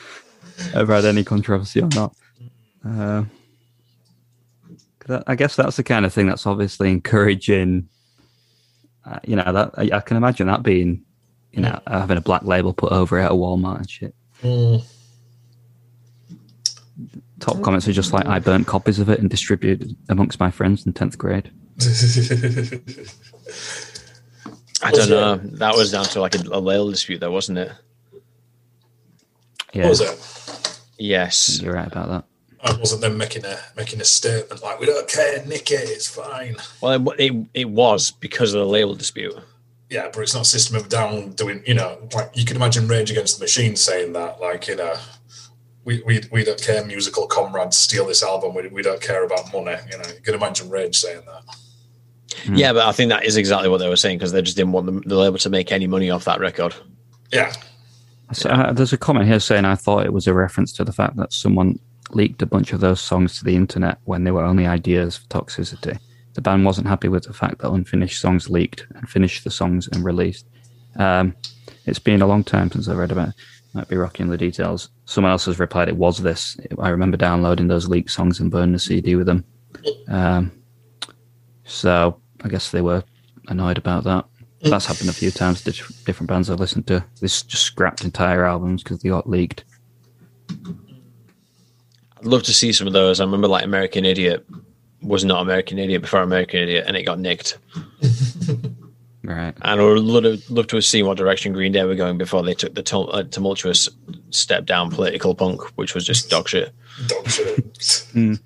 [0.73, 2.15] ever, ever had any controversy or not.
[2.83, 3.23] Uh,
[5.05, 7.89] 'cause I I guess that's the kind of thing that's obviously encouraging.
[9.05, 11.03] Uh, you know that I, I can imagine that being,
[11.51, 14.15] you know, having a black label put over it at a Walmart and shit.
[14.41, 14.83] Mm.
[17.39, 20.85] Top comments are just like, "I burnt copies of it and distributed amongst my friends
[20.85, 21.51] in tenth grade."
[24.81, 25.35] I don't it- know.
[25.57, 27.71] That was down to like a, a label dispute, though, wasn't it?
[29.73, 30.79] Yeah, What was it?
[30.97, 31.59] Yes.
[31.61, 32.25] you're right about that.
[32.63, 36.07] I wasn't them making a making a statement like, "We don't care, nick it, it's
[36.07, 39.35] fine." Well, it, it, it was because of the label dispute.
[39.89, 43.11] Yeah, but it's not System of Down doing, you know, like you can imagine Rage
[43.11, 44.95] Against the Machine saying that, like, you know,
[45.83, 49.53] we, we, we don't care, musical comrades steal this album, we, we don't care about
[49.53, 51.55] money, you know, you can imagine Rage saying that.
[52.57, 54.71] Yeah, but I think that is exactly what they were saying because they just didn't
[54.71, 56.73] want the, the label to make any money off that record.
[57.31, 57.53] Yeah,
[58.31, 60.93] So, uh, there's a comment here saying I thought it was a reference to the
[60.93, 61.77] fact that someone
[62.15, 65.27] leaked a bunch of those songs to the internet when they were only ideas for
[65.27, 65.99] toxicity.
[66.33, 69.87] The band wasn't happy with the fact that unfinished songs leaked and finished the songs
[69.91, 70.47] and released.
[70.95, 71.35] Um,
[71.85, 73.35] it's been a long time since I read about it.
[73.73, 74.89] Might be rocking the details.
[75.05, 76.57] Someone else has replied, it was this.
[76.79, 79.43] I remember downloading those leaked songs and burning a CD with them.
[80.07, 80.51] Um,
[81.65, 83.03] so I guess they were
[83.47, 84.25] annoyed about that.
[84.61, 85.71] That's happened a few times to
[86.05, 87.03] different bands I've listened to.
[87.19, 89.65] This just scrapped entire albums because they got leaked.
[92.23, 93.19] I'd love to see some of those.
[93.19, 94.45] I remember like American Idiot
[95.01, 97.57] was not American Idiot before American Idiot and it got nicked.
[99.25, 99.55] Right.
[99.61, 102.17] And I would love to, love to have seen what direction Green Day were going
[102.17, 103.87] before they took the uh, tumultuous
[104.31, 106.73] step down political punk, which was just dog shit.
[107.07, 108.39] dog shit.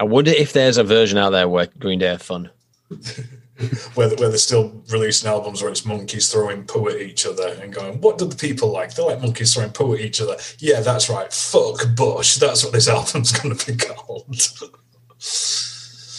[0.00, 2.50] I wonder if there's a version out there where Green Day are fun.
[3.94, 7.72] where, where they're still releasing albums where it's monkeys throwing poo at each other and
[7.72, 8.94] going, what do the people like?
[8.94, 10.36] They like monkeys throwing poo at each other.
[10.58, 11.32] Yeah, that's right.
[11.32, 12.36] Fuck Bush.
[12.36, 14.26] That's what this album's going to be called.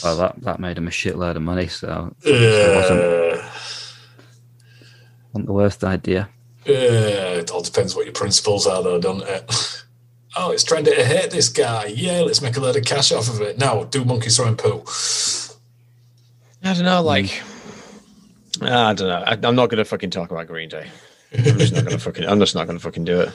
[0.04, 3.52] Well, that, that made him a shitload of money, so it wasn't,
[5.34, 6.30] wasn't the worst idea.
[6.68, 9.84] uh, it all depends what your principles are, though, doesn't it?
[10.36, 11.86] oh, it's trendy to hate this guy.
[11.86, 13.58] Yeah, let's make a load of cash off of it.
[13.58, 14.84] Now, do monkeys throwing poo.
[16.68, 17.08] I don't know, hmm.
[17.08, 17.44] like
[18.62, 19.24] uh, I don't know.
[19.26, 20.88] I, I'm not going to fucking talk about Green Day.
[21.34, 22.26] I'm just not going to fucking.
[22.26, 23.30] I'm just not going to fucking do it.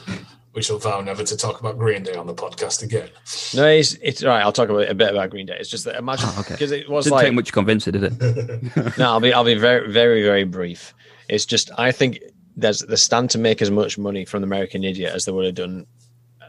[0.55, 3.09] We shall vow never to talk about Green Day on the podcast again.
[3.55, 4.43] No, it's, it's all right.
[4.43, 5.57] I'll talk about a bit about Green Day.
[5.59, 6.55] It's just that imagine Oh, okay.
[6.55, 8.99] because it was Didn't like take much to convince it, did it?
[8.99, 10.95] no, I'll be I'll be very very very brief.
[11.29, 12.21] It's just I think
[12.55, 15.47] there's the stand to make as much money from the American Idiot as they would
[15.47, 15.87] have done.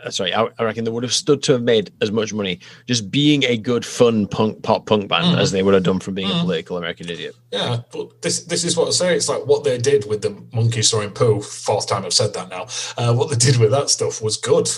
[0.04, 2.60] Uh, Sorry, I, I reckon they would have stood to have made as much money
[2.88, 6.14] just being a good, fun punk pop punk band as they would have done from
[6.14, 7.36] being a political American idiot.
[7.52, 9.16] Yeah, but this this is what I say.
[9.16, 11.42] It's like what they did with the monkeys throwing poo.
[11.42, 12.68] Fourth time I've said that now.
[12.98, 14.70] Uh, what they did with that stuff was good.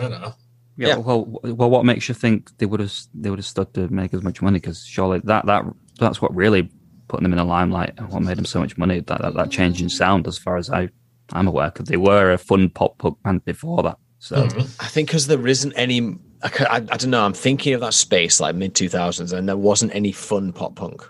[0.00, 0.34] You know.
[0.76, 0.96] Yeah, Yeah.
[0.96, 4.14] Well, well, what makes you think they would have they would have stood to make
[4.14, 4.58] as much money?
[4.58, 5.64] Because surely that that
[5.98, 6.70] that's what really
[7.08, 9.00] put them in the limelight and what made them so much money.
[9.00, 10.88] That that, that change in sound, as far as I
[11.32, 13.98] I'm aware, because they were a fun pop punk band before that.
[14.20, 14.60] So hmm.
[14.78, 16.16] I think because there isn't any.
[16.42, 17.24] I, I, I don't know.
[17.24, 21.02] I'm thinking of that space like mid 2000s, and there wasn't any fun pop punk.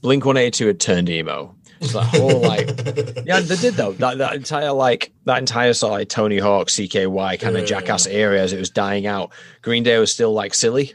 [0.00, 1.54] Blink 182 had turned emo.
[1.80, 2.66] It's that whole like,
[3.26, 3.92] yeah, they did though.
[3.92, 7.66] That, that entire like that entire sort of like Tony Hawk, CKY kind of Yeah.
[7.66, 9.30] jackass area as it was dying out.
[9.62, 10.94] Green Day was still like silly.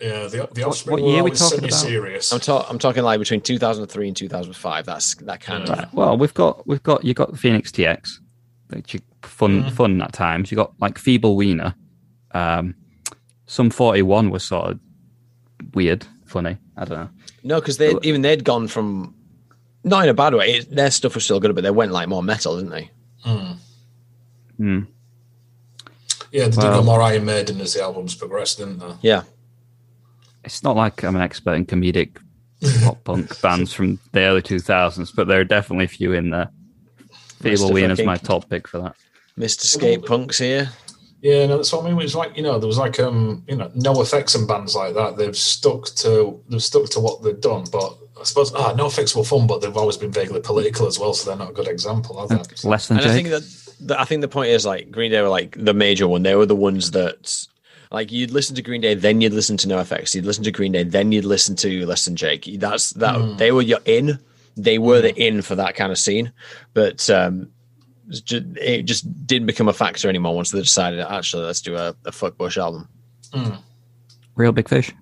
[0.00, 1.72] Yeah, the the offspring what were year we always talking about?
[1.72, 2.32] semi-serious.
[2.32, 4.86] I'm, ta- I'm talking like between 2003 and 2005.
[4.86, 5.78] That's that kind of.
[5.78, 5.94] Right.
[5.94, 8.18] Well, we've got we've got you got Fenix TX,
[9.24, 10.50] which you fun fun at times.
[10.50, 11.74] You got like Feeble Wiener,
[12.32, 12.74] um,
[13.46, 14.80] Sum 41 was sort of
[15.74, 16.56] weird, funny.
[16.76, 17.10] I don't know.
[17.42, 19.14] No, because they even they'd gone from
[19.84, 20.54] not in a bad way.
[20.54, 22.90] It, their stuff was still good, but they went like more metal, didn't they?
[24.56, 24.82] Hmm.
[26.30, 28.94] yeah, they did Well- go more Iron Maiden as the albums progressed, didn't they?
[29.02, 29.22] Yeah.
[30.44, 32.18] It's not like I'm an expert in comedic
[32.82, 36.30] pop punk bands from the early two thousands, but there are definitely a few in
[36.30, 36.50] there.
[37.40, 37.72] Feeble Mr.
[37.72, 38.96] Wiener's my top pick for that.
[39.38, 39.62] Mr.
[39.62, 40.70] Skate Punks here.
[41.20, 41.98] Yeah, no, that's what I mean.
[41.98, 44.92] It was like you know, there was like um, you know, NoFX and bands like
[44.94, 45.16] that.
[45.16, 49.24] They've stuck to they've stuck to what they've done, but I suppose ah, NoFX were
[49.24, 52.18] fun, but they've always been vaguely political as well, so they're not a good example,
[52.18, 52.36] are they?
[52.64, 53.24] Less than And I Jake.
[53.24, 56.06] think that, that I think the point is like Green Day were like the major
[56.06, 56.22] one.
[56.22, 57.46] They were the ones that
[57.90, 60.14] like you'd listen to Green Day, then you'd listen to NoFX.
[60.14, 62.48] You'd listen to Green Day, then you'd listen to Less Than Jake.
[62.58, 64.18] That's that they were your in.
[64.56, 66.32] They were the in for that kind of scene,
[66.74, 67.52] but um, it's ju-
[68.08, 72.12] it just didn't become a factor anymore once they decided actually let's do a, a
[72.12, 72.88] fuck Bush album.
[73.32, 73.54] Hmm.
[74.34, 74.92] Reel Big Fish.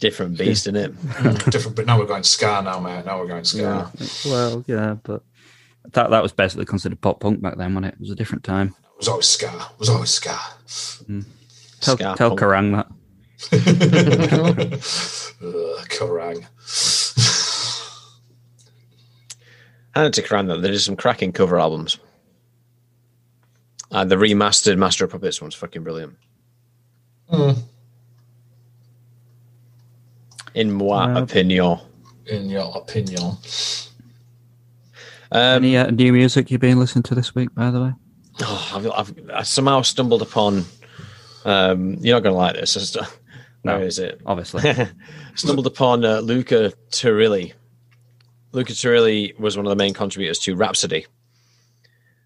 [0.00, 0.90] Different beast in it.
[0.92, 1.76] Hmm, different.
[1.76, 3.04] But now we're going ska now, man.
[3.04, 3.90] Now we're going ska.
[4.24, 5.22] Well, yeah, but
[5.92, 7.94] that that was basically considered pop punk back then, when it?
[7.94, 8.68] it was a different time.
[8.68, 9.46] It was always ska.
[9.46, 10.36] It was always ska.
[11.06, 11.20] Hmm.
[11.80, 12.40] Tell, Ska tell punk.
[12.40, 12.88] Kerrang that.
[15.42, 16.46] Ugh, Kerrang.
[19.94, 21.98] Hand it to Kerrang though, they did some cracking cover albums.
[23.90, 26.16] Uh, the remastered Master of Puppets one's fucking brilliant.
[30.54, 31.78] In my Uh, opinion.
[32.26, 33.36] In your opinion,
[35.30, 37.92] Um, Any uh, new music you've been listening to this week, by the way?
[38.42, 40.64] oh, I've, I've I somehow stumbled upon.
[41.44, 42.76] Um, you're not going to like this.
[42.96, 43.12] It's-
[43.64, 43.76] No.
[43.78, 44.20] Where is it?
[44.26, 44.62] Obviously.
[45.36, 47.52] stumbled upon uh, Luca Turilli.
[48.52, 51.06] Luca Turilli was one of the main contributors to Rhapsody.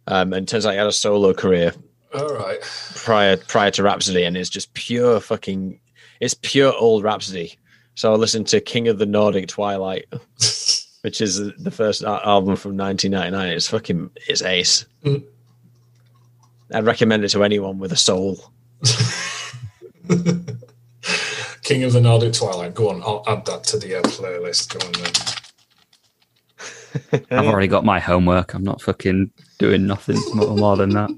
[0.08, 1.72] Um, and turns out he had a solo career
[2.14, 2.60] all right.
[2.94, 5.80] prior prior to Rhapsody, and it's just pure fucking.
[6.20, 7.58] It's pure old Rhapsody.
[7.94, 10.06] So I listened to King of the Nordic Twilight,
[11.00, 13.56] which is the first album from 1999.
[13.56, 14.86] It's fucking it's ace.
[15.04, 15.24] Mm.
[16.72, 18.52] I'd recommend it to anyone with a soul.
[21.62, 22.74] King of the Nordic Twilight.
[22.74, 24.78] Go on, I'll add that to the uh, playlist.
[24.78, 25.35] Go on then.
[27.30, 28.54] I've already got my homework.
[28.54, 31.10] I'm not fucking doing nothing more, more than that.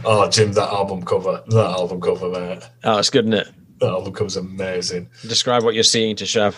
[0.04, 1.42] Oh, Jim, that album cover.
[1.48, 2.62] That album cover, mate.
[2.84, 3.48] Oh, it's good, isn't it?
[3.80, 5.10] That album cover's amazing.
[5.22, 6.54] Describe what you're seeing to Shav.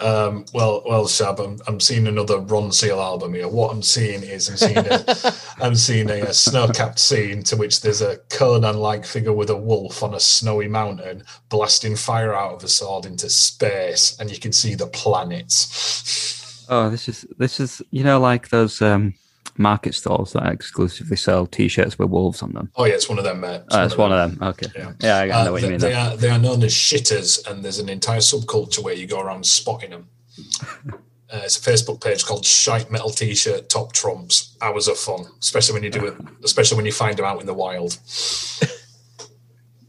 [0.00, 3.48] Um, well, well, Shab, I'm, I'm seeing another Ronseal album here.
[3.48, 8.02] What I'm seeing is I'm seeing a, I'm seeing a, snow-capped scene to which there's
[8.02, 12.68] a Conan-like figure with a wolf on a snowy mountain blasting fire out of a
[12.68, 16.40] sword into space, and you can see the planets.
[16.68, 19.14] Oh, this is this is you know like those um,
[19.58, 22.70] market stalls that exclusively sell T-shirts with wolves on them.
[22.76, 23.62] Oh yeah, it's one of them, mate.
[23.66, 24.48] It's Oh, it's one of them.
[24.50, 24.66] Okay.
[24.74, 24.92] Yeah.
[25.00, 25.80] Yeah, I Uh, know what they, you mean.
[25.80, 29.20] they are they are known as shitters, and there's an entire subculture where you go
[29.20, 30.08] around spotting them.
[31.32, 34.56] Uh, it's a Facebook page called Shite Metal T-shirt Top Trumps.
[34.62, 37.46] Hours of fun, especially when you do it, especially when you find them out in
[37.46, 37.98] the wild.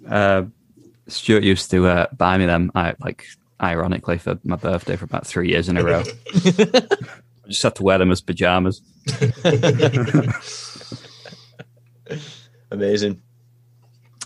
[0.09, 0.43] Uh,
[1.07, 3.27] Stuart used to uh, buy me them, I, like
[3.61, 6.03] ironically, for my birthday for about three years in a row.
[6.35, 8.81] I just had to wear them as pajamas.
[12.71, 13.21] Amazing.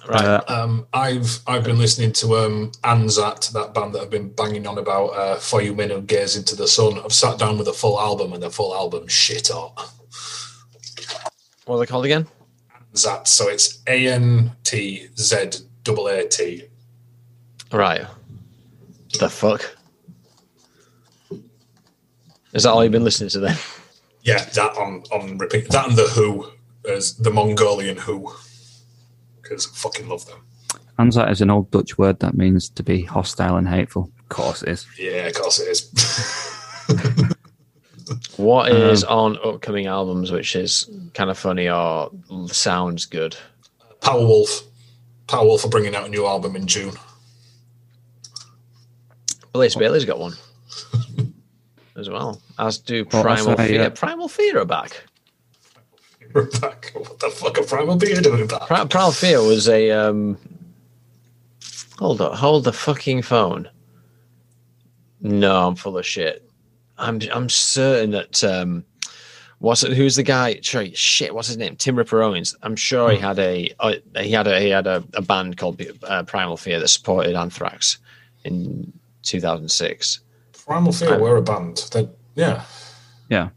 [0.08, 0.26] Right.
[0.26, 4.66] Uh, Um, I've I've been listening to um, Antzaat, that band that I've been banging
[4.66, 7.00] on about uh, for you men who gaze into the sun.
[7.04, 9.74] I've sat down with a full album, and the full album shit hot.
[11.66, 12.28] what are they called again?
[12.96, 15.50] Zat, so it's A N T Z
[15.84, 16.64] double A T.
[17.72, 18.06] Right.
[19.18, 19.78] The fuck?
[22.54, 23.58] Is that all you've been listening to then?
[24.24, 25.70] Yeah, that on on repeat.
[25.70, 26.52] That and the Hu
[26.88, 28.32] as the Mongolian Hu,
[29.42, 30.40] because I fucking love them.
[30.98, 34.12] Antzaat is an old Dutch word that means to be hostile and hateful.
[34.20, 34.86] Of course it is.
[34.98, 37.36] Yeah, of course it is.
[38.38, 42.10] What um, is on upcoming albums which is kind of funny or
[42.48, 43.36] sounds good?
[44.00, 44.64] Powerwolf,
[45.28, 46.94] Powerwolf are bringing out a new album in June.
[49.60, 50.32] Blaze Bayley's got one
[51.98, 52.42] as well.
[52.58, 53.82] As do Primal that's, uh, Fear.
[53.82, 53.90] yeah.
[53.90, 55.04] Primal Fear are back.
[56.32, 56.92] We're back.
[56.94, 58.68] What the fuck are Primal Fear doing back?
[58.68, 60.38] Pri- Primal Fear was a um.
[61.98, 62.36] Hold up!
[62.36, 63.70] Hold the fucking phone.
[65.20, 66.50] No, I'm full of shit.
[66.98, 68.86] I'm I'm certain that um,
[69.58, 70.62] what's it, who's the guy?
[70.62, 71.36] Sorry, shit.
[71.36, 71.76] What's his name?
[71.76, 72.56] Tim Ripper Owens.
[72.64, 75.82] I'm sure he had a uh, he had a he had a, a band called
[76.04, 77.98] uh, Primal Fear that supported Anthrax
[78.46, 78.94] in
[79.24, 80.20] 2006.
[80.66, 81.78] Primal Fear were a band.
[81.92, 82.64] They, yeah.
[83.30, 83.50] Yeah.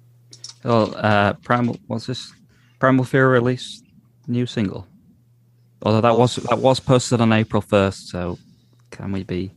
[0.65, 2.33] Well, uh, Primal, what's this?
[2.79, 3.85] Primal Fear released
[4.27, 4.87] new single.
[5.83, 8.39] Although that was that was posted on April first, so
[8.91, 9.53] can we be?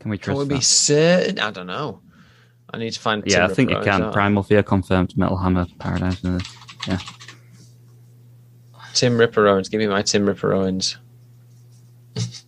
[0.00, 0.64] Can we Can trust we be that?
[0.64, 1.38] certain?
[1.38, 2.00] I don't know.
[2.74, 3.22] I need to find.
[3.24, 4.02] Yeah, I think Ripper you can.
[4.02, 4.12] Out.
[4.12, 5.16] Primal Fear confirmed.
[5.16, 6.20] Metal Hammer Paradise.
[6.86, 6.98] Yeah.
[8.94, 9.68] Tim Ripper Owens.
[9.68, 10.96] Give me my Tim Ripper Owens.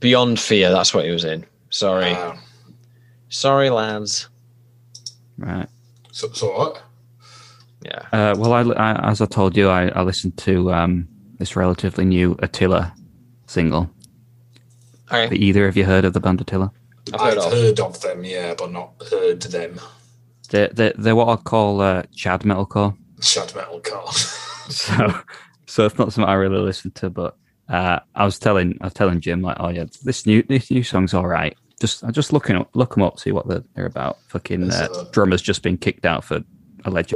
[0.00, 1.44] Beyond Fear, that's what he was in.
[1.70, 2.12] Sorry.
[2.12, 2.34] Uh,
[3.28, 4.28] Sorry, lads.
[5.38, 5.68] Right.
[6.10, 6.82] so, so what?
[7.84, 8.02] Yeah.
[8.12, 12.04] Uh, well, I, I, as I told you, I, I listened to um, this relatively
[12.04, 12.92] new Attila
[13.46, 13.88] single.
[15.08, 15.22] Okay.
[15.22, 16.72] Have either of you heard of the band Attila?
[17.14, 17.94] I've I've heard heard, of.
[17.96, 19.80] of them, yeah, but not heard them.
[20.50, 22.96] They're, they're, they're what I call uh, Chad metalcore.
[23.20, 24.12] Shad metal car.
[24.12, 25.20] so
[25.66, 27.10] so it's not something I really listen to.
[27.10, 27.36] But
[27.70, 30.82] uh, I was telling I was telling Jim like, oh yeah, this new this new
[30.82, 31.56] song's all right.
[31.80, 34.18] Just I just looking up look them up, see what they're, they're about.
[34.28, 36.42] Fucking uh, drummer's just been kicked out for
[36.84, 37.14] alleged.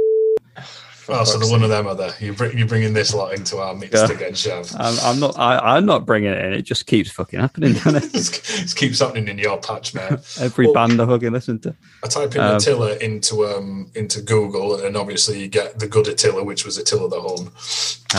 [1.07, 2.13] oh, so the one of them are there.
[2.19, 4.11] You bring, you're bringing this lot into our mix Yeah.
[4.11, 4.75] again, Shav.
[4.79, 6.53] I'm, I'm not I, I'm not bringing it in.
[6.53, 7.73] It just keeps fucking happening.
[7.83, 8.15] Doesn't it?
[8.15, 10.13] it keeps happening in your patch, man.
[10.39, 11.75] Every Well- band I fucking listen to.
[12.03, 16.07] I type in Um, Attila into um into Google, and obviously you get the good
[16.07, 17.51] Attila, which was Attila the Hun.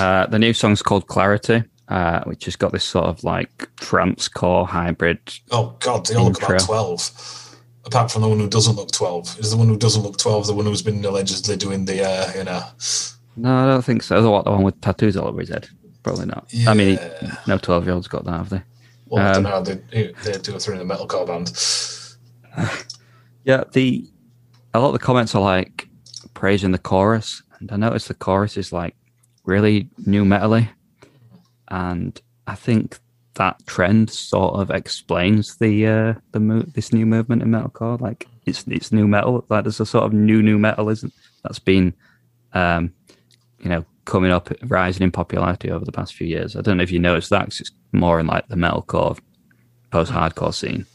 [0.01, 4.29] Uh, the new song's called Clarity, uh, which has got this sort of like trance
[4.29, 5.19] core hybrid.
[5.51, 6.57] Oh God, they all look Intro.
[6.57, 7.11] about twelve.
[7.85, 10.47] Apart from the one who doesn't look twelve, is the one who doesn't look twelve
[10.47, 12.63] the one who's been allegedly doing the uh, you know?
[13.37, 14.21] No, I don't think so.
[14.23, 15.69] The one, the one with tattoos all over his head.
[16.03, 16.49] Probably not.
[16.67, 16.99] I mean,
[17.47, 18.63] no 12 year old's got that, have they?
[19.07, 19.63] Well, I don't Um, know.
[19.63, 21.53] They they do it through in the metalcore band.
[23.45, 24.05] Yeah, the
[24.75, 25.89] a lot of the comments are like
[26.35, 28.97] praising the chorus, and I noticed the chorus is like
[29.45, 30.69] really nu metally,
[31.69, 32.99] and I think
[33.35, 38.01] that trend sort of explains the uh, the mo- this new movement in metalcore.
[38.01, 39.45] Like it's it's nu metal.
[39.49, 41.13] Like there's a sort of new nu metalism
[41.43, 41.93] that's been,
[42.55, 42.93] um,
[43.61, 46.57] you know, coming up, rising in popularity over the past few years.
[46.57, 47.45] I don't know if you noticed that.
[47.45, 49.19] 'cause it's more in like the metalcore,
[49.91, 50.87] post hardcore scene,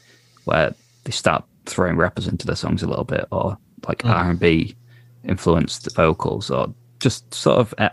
[0.45, 3.57] where they start throwing rappers into their songs a little bit, or
[3.87, 4.75] like R and B
[5.23, 7.89] influenced vocals, or just sort of uh,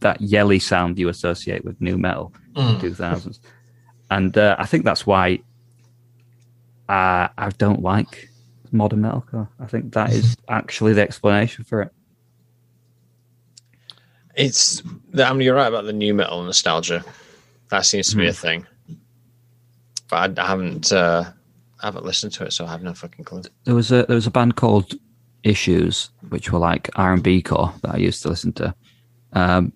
[0.00, 2.80] that yelly sound you associate with nu metal Mm.
[2.80, 3.40] two thousands,
[4.10, 5.40] and uh, I think that's why
[6.88, 8.28] uh, I don't like
[8.70, 9.48] modern metalcore.
[9.58, 11.92] I think that is actually the explanation for it.
[14.36, 14.82] It's.
[15.18, 17.04] I mean, you're right about the nu metal nostalgia.
[17.70, 18.36] That seems to be a Hmm.
[18.46, 18.66] thing.
[20.10, 20.92] But I, I haven't.
[20.92, 21.24] Uh,
[21.82, 23.42] I haven't listened to it, so I have no fucking clue.
[23.64, 24.94] There was a there was a band called
[25.44, 28.74] Issues, which were like R and B core that I used to listen to,
[29.34, 29.72] um,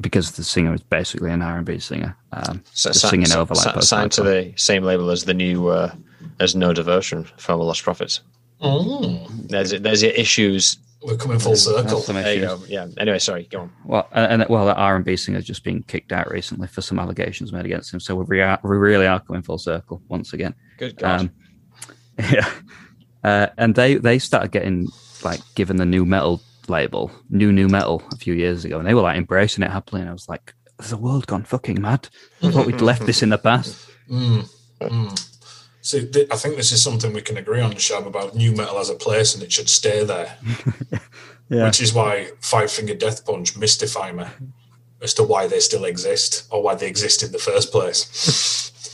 [0.00, 3.26] because the singer was basically an R and B singer, um, So, just si- singing
[3.26, 5.92] si- over like si- signed to the same label as the new uh,
[6.40, 8.20] as No Devotion from Lostprophets.
[8.60, 9.48] Mm.
[9.48, 10.76] There's there's your issues.
[11.04, 12.00] We're coming full circle.
[12.00, 12.60] There you go.
[12.68, 12.86] Yeah.
[12.96, 13.48] Anyway, sorry.
[13.50, 13.72] Go on.
[13.84, 16.80] Well, and, and well, that R and B singer's just been kicked out recently for
[16.80, 17.98] some allegations made against him.
[17.98, 20.54] So we, re- we really are coming full circle once again.
[20.78, 21.20] Good God.
[21.22, 21.30] Um,
[22.32, 22.48] yeah.
[23.24, 24.86] uh, and they they started getting
[25.24, 28.94] like given the nu metal label, new nu metal, a few years ago, and they
[28.94, 30.00] were like embracing it happily.
[30.00, 32.08] And I was like, "Has the world gone fucking mad?
[32.42, 34.48] I thought we'd left this in the past." Mm,
[34.80, 35.28] mm.
[35.80, 38.78] See, th- I think this is something we can agree on, Shab, about nu metal
[38.78, 40.36] as a place, and it should stay there.
[41.52, 41.66] Yeah.
[41.66, 44.24] Which is why Five Finger Death Punch mystify me
[45.02, 48.70] as to why they still exist or why they exist in the first place.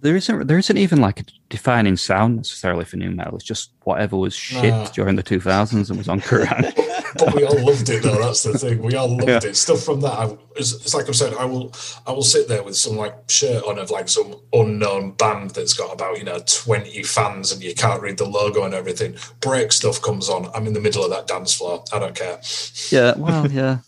[0.00, 3.34] There isn't there isn't even like a defining sound necessarily for nu metal.
[3.34, 4.86] It's just whatever was shit Nah.
[4.90, 6.72] during the two thousands and was on Kerrang.
[7.18, 8.18] but we all loved it though.
[8.22, 8.80] That's the thing.
[8.82, 9.40] We all loved Yeah.
[9.42, 9.56] it.
[9.56, 10.12] Stuff from that.
[10.12, 11.34] I, it's, it's like I've said.
[11.34, 11.72] I will.
[12.06, 15.74] I will sit there with some like shirt on of like some unknown band that's
[15.74, 19.16] got about you know twenty fans and you can't read the logo and everything.
[19.40, 20.48] Break stuff comes on.
[20.54, 21.82] I'm in the middle of that dance floor.
[21.92, 22.38] I don't care.
[22.90, 23.78] yeah, well, yeah,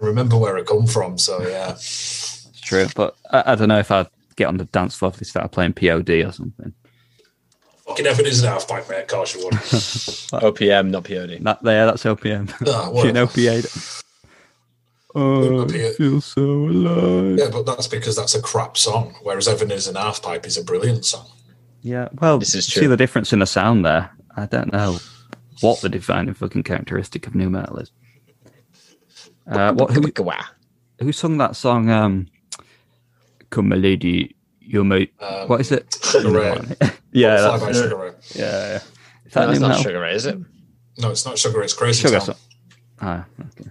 [0.00, 1.18] I remember where it come from.
[1.18, 1.72] So yeah.
[1.72, 2.86] it's true.
[2.94, 4.06] But I, I don't know if I'd
[4.36, 6.72] get on the dance floor if they started playing POD or something.
[7.86, 9.02] Fucking Heaven Is a Halfpipe, mate.
[9.02, 9.54] Of course you would.
[9.54, 11.38] OPM, not POD.
[11.44, 12.52] That there, that's OPM.
[12.68, 13.68] Ah, you know, whatever.
[13.68, 14.02] PA.
[15.14, 17.38] Oh, I P- feel so alive.
[17.38, 19.14] Yeah, but that's because that's a crap song.
[19.22, 21.26] Whereas Heaven Is a Halfpipe is a brilliant song.
[21.82, 22.82] Yeah, well, This is true.
[22.82, 24.10] see the difference in the sound there.
[24.36, 24.98] I don't know
[25.60, 27.92] what the defining fucking characteristic of nu metal is.
[29.50, 30.02] Uh, what who
[31.00, 31.88] who sung that song?
[31.88, 32.26] Um,
[33.50, 35.96] "Come, my lady, you're my." Um, what is it?
[36.02, 36.54] Sugar Ray.
[37.12, 38.12] yeah, Fly that's, by yeah, Sugar Ray.
[38.34, 38.76] yeah.
[38.76, 38.82] Is
[39.32, 39.82] that that's new not metal?
[39.82, 40.38] Sugar Ray, is it?
[40.98, 41.64] No, it's not Sugar Ray.
[41.64, 42.18] It's Crazy Sugar.
[42.18, 42.26] Town.
[42.26, 42.36] so-
[43.00, 43.68] Ah, okay.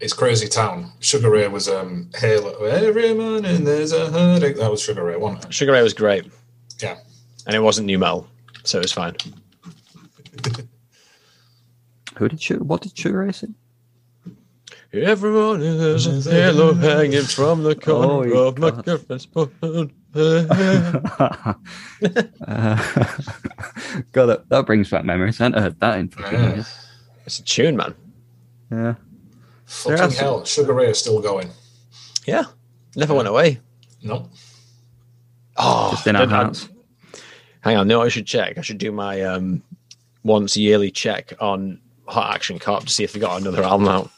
[0.00, 0.92] It's Crazy Town.
[1.00, 2.52] Sugar Ray was um Halo.
[2.64, 4.56] Every morning there's a heartache.
[4.56, 5.54] That was Sugar Ray, wasn't it?
[5.54, 6.30] Sugar Ray was great,
[6.80, 6.98] Yeah.
[7.46, 8.28] and it wasn't new metal,
[8.64, 9.14] so it was fine.
[12.16, 12.64] Who did Sugar?
[12.64, 13.54] What did Sugar Ray sing?
[14.92, 18.84] Everyone has a halo hanging from the corner Oh, of my God.
[18.86, 19.52] girlfriend's phone.
[24.12, 25.40] God, that, that brings back memories.
[25.40, 26.54] I hadn't heard that in fucking Yeah.
[26.54, 26.74] years.
[27.26, 27.94] It's a tune, man.
[28.70, 28.94] Yeah.
[29.66, 30.44] Fucking There are some- hell.
[30.44, 31.50] Sugar Ray is still going.
[32.26, 32.44] Yeah,
[32.96, 33.60] never went away.
[34.02, 34.30] No.
[35.56, 36.68] Oh, Just in our did I- hearts.
[37.60, 38.56] Hang on, no, I should check.
[38.56, 39.62] I should do my um,
[40.22, 44.10] once yearly check on Hot Action Cop to see if they got another album out.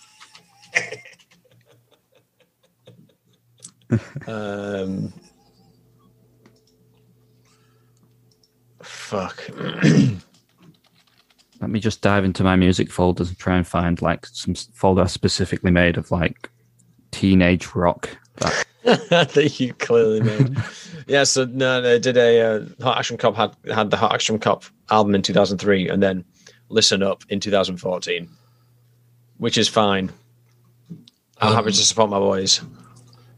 [4.27, 5.13] Um,
[8.83, 9.51] fuck.
[11.61, 15.07] Let me just dive into my music folders and try and find like some folder
[15.09, 16.51] specifically made of like
[17.11, 18.09] teenage rock.
[18.37, 20.57] That, that you clearly made.
[21.07, 24.39] yeah, so no, they did a uh, Hot Action Cop had had the Hot Action
[24.39, 26.25] Cop album in 2003, and then
[26.71, 28.29] Listen Up in 2014,
[29.37, 30.11] which is fine.
[31.41, 32.61] I'm happy Um, to support my boys.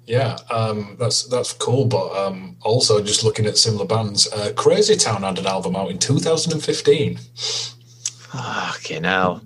[0.07, 1.84] Yeah, um, that's that's cool.
[1.84, 5.90] But um, also, just looking at similar bands, uh, Crazy Town had an album out
[5.90, 7.18] in 2015.
[7.36, 9.42] Fucking hell.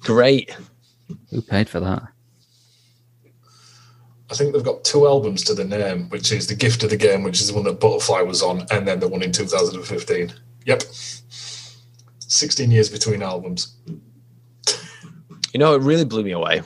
[0.00, 0.56] Great.
[1.30, 2.02] who paid for that?
[4.30, 6.96] I think they've got two albums to the name, which is The Gift of the
[6.96, 10.32] Game, which is the one that Butterfly was on, and then the one in 2015.
[10.64, 10.82] Yep.
[11.28, 13.76] 16 years between albums.
[15.52, 16.62] You know, it really blew me away.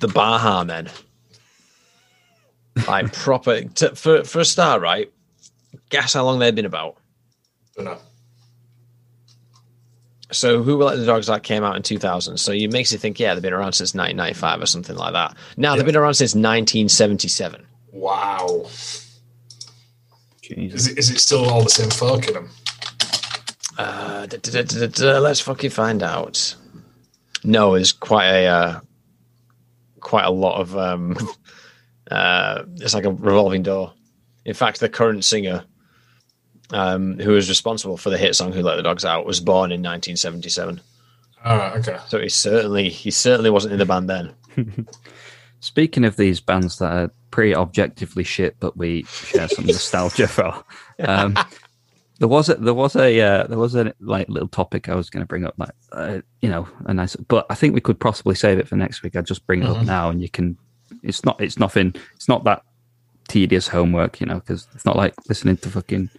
[0.00, 0.88] The Baha Men.
[2.86, 5.12] Like proper to, for for a start, right?
[5.90, 6.96] Guess how long they've been about.
[7.76, 7.98] Don't.
[10.30, 12.38] So who will let the dogs out came out in 2000.
[12.38, 15.36] So it makes you think, yeah, they've been around since 1995 or something like that.
[15.58, 15.76] Now Yeah.
[15.76, 17.66] they've been around since 1977.
[17.92, 18.66] Wow.
[20.40, 20.80] Jesus.
[20.80, 22.50] Is it, is it still all the same folk in them?
[23.76, 26.54] Uh, da- da- da- da- da- let's fucking find out.
[27.44, 28.80] No, there's quite a uh,
[30.00, 31.16] quite a lot of um,
[32.10, 33.92] uh, it's like a revolving door.
[34.44, 35.64] In fact, the current singer,
[36.70, 39.72] um, who was responsible for the hit song "Who Let the Dogs Out," was born
[39.72, 40.80] in 1977.
[41.44, 41.98] All right, okay.
[42.08, 44.34] So he certainly he certainly wasn't in the band then.
[45.60, 50.64] Speaking of these bands that are pretty objectively shit, but we share some nostalgia for,
[50.98, 51.38] um,
[52.22, 55.10] there was a there was a uh, there was a like little topic I was
[55.10, 57.98] going to bring up, like uh, you know, a nice, but I think we could
[57.98, 59.16] possibly save it for next week.
[59.16, 59.86] I'd just bring it up Mhm.
[59.86, 60.56] now, and you can.
[61.02, 61.40] It's not.
[61.40, 61.96] It's nothing.
[62.14, 62.62] It's not that
[63.26, 66.10] tedious homework, you know, because it's not like listening to fucking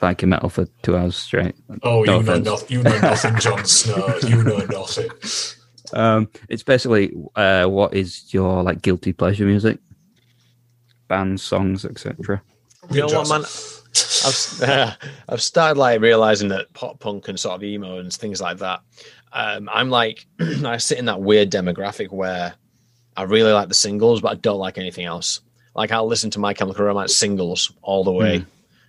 [0.00, 1.54] Viking metal for two hours straight.
[1.84, 2.46] Oh, No you know offense.
[2.46, 2.76] nothing.
[2.76, 4.18] You know nothing, Jon Snow.
[4.26, 5.10] You know nothing.
[5.92, 9.78] Um, it's basically uh, what is your like guilty pleasure music,
[11.06, 12.42] bands, songs, etc.
[12.90, 13.44] You know what, man?
[14.24, 14.96] I've,
[15.28, 18.80] I've started like realizing that pop punk and sort of emo and things like that.
[19.32, 22.54] Um, I'm like, I sit in that weird demographic where
[23.16, 25.40] I really like the singles, but I don't like anything else.
[25.74, 28.44] Like I'll listen to My Chemical Romance singles all the way,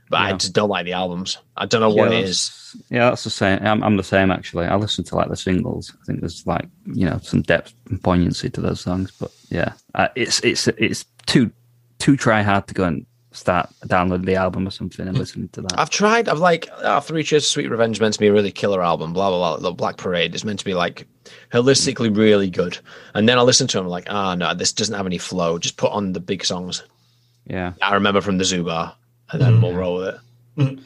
[0.09, 1.39] but I just don't like the albums.
[1.57, 3.59] I don't know what yeah, it that's- Yeah, that's the same.
[3.63, 4.65] I'm, I'm the same actually.
[4.67, 5.91] I listen to like the singles.
[5.99, 9.11] I think there's like you know some depth and poignancy to those songs.
[9.19, 11.51] But yeah, uh, it's it's it's too
[11.97, 13.05] too try hard to go and
[13.35, 15.77] start downloading the album or something and listening to that.
[15.79, 16.29] I've tried.
[16.29, 19.13] I've like oh, Three Cheers Sweet Revenge is meant to be a really killer album.
[19.13, 19.69] Blah blah blah.
[19.69, 21.07] The Black Parade is meant to be like
[21.51, 22.77] holistically really good.
[23.13, 25.57] And then I listen to them like, ah no, this doesn't have any flow.
[25.59, 26.83] Just put on the big songs.
[27.45, 28.93] yeah, I remember from the Zubar,
[29.31, 30.15] and then we'll roll with
[30.57, 30.79] it.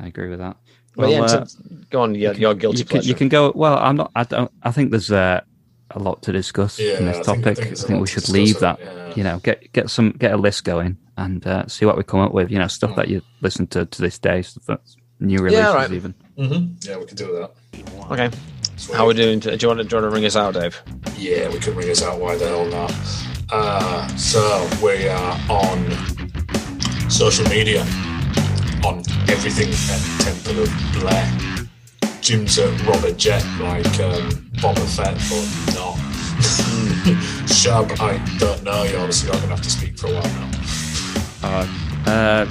[0.00, 0.56] I agree with that.
[0.96, 1.46] But yeah, Well, so- uh,
[1.90, 2.14] go on.
[2.14, 3.08] Your, your guilty you can, pleasure.
[3.08, 3.52] you can go.
[3.54, 4.10] Well, I'm not.
[4.14, 4.50] I don't.
[4.62, 5.40] I think there's uh,
[5.90, 7.40] a lot to discuss in Yeah, this I think- I topic.
[7.40, 8.80] I think think, there's a lot we should leave on that.
[8.80, 9.14] it, yeah.
[9.16, 12.20] You know, get get some get a list going and uh, see what we come
[12.20, 12.50] up with.
[12.50, 15.90] You know, stuff that you listen to to this day, stuff that's new releases right.
[15.92, 16.14] even.
[16.36, 17.50] hmm Yeah, we could do that.
[18.10, 18.30] okay.
[18.76, 18.96] Sweet.
[18.96, 19.38] How are we doing?
[19.38, 20.80] Do you want to do you want to ring us out, Dave?
[21.16, 22.18] Yeah, we could ring us out.
[22.20, 22.92] Why the hell not?
[23.52, 25.90] Uh, so we are on
[27.08, 27.82] social media,
[28.84, 31.30] on everything at Temple of Blair.
[32.20, 35.96] Jim's at Robert Jet, like um, Boba Fett, but not.
[37.46, 38.82] Shab, I don't know.
[38.84, 40.50] You're obviously not going to have to speak for a while now.
[42.06, 42.46] Uh,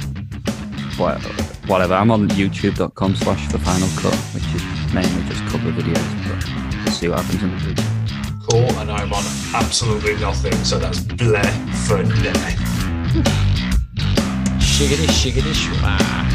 [0.97, 1.21] what,
[1.67, 1.95] whatever.
[1.95, 6.09] I'm on youtube.com slash the final cut, which is mainly just cover videos.
[6.27, 7.83] But we'll see what happens in the future.
[8.49, 9.23] Cool, and I'm on
[9.55, 11.43] absolutely nothing, so that's Blair
[11.87, 12.33] for now.
[14.59, 16.32] Shiggity shiggity shwa.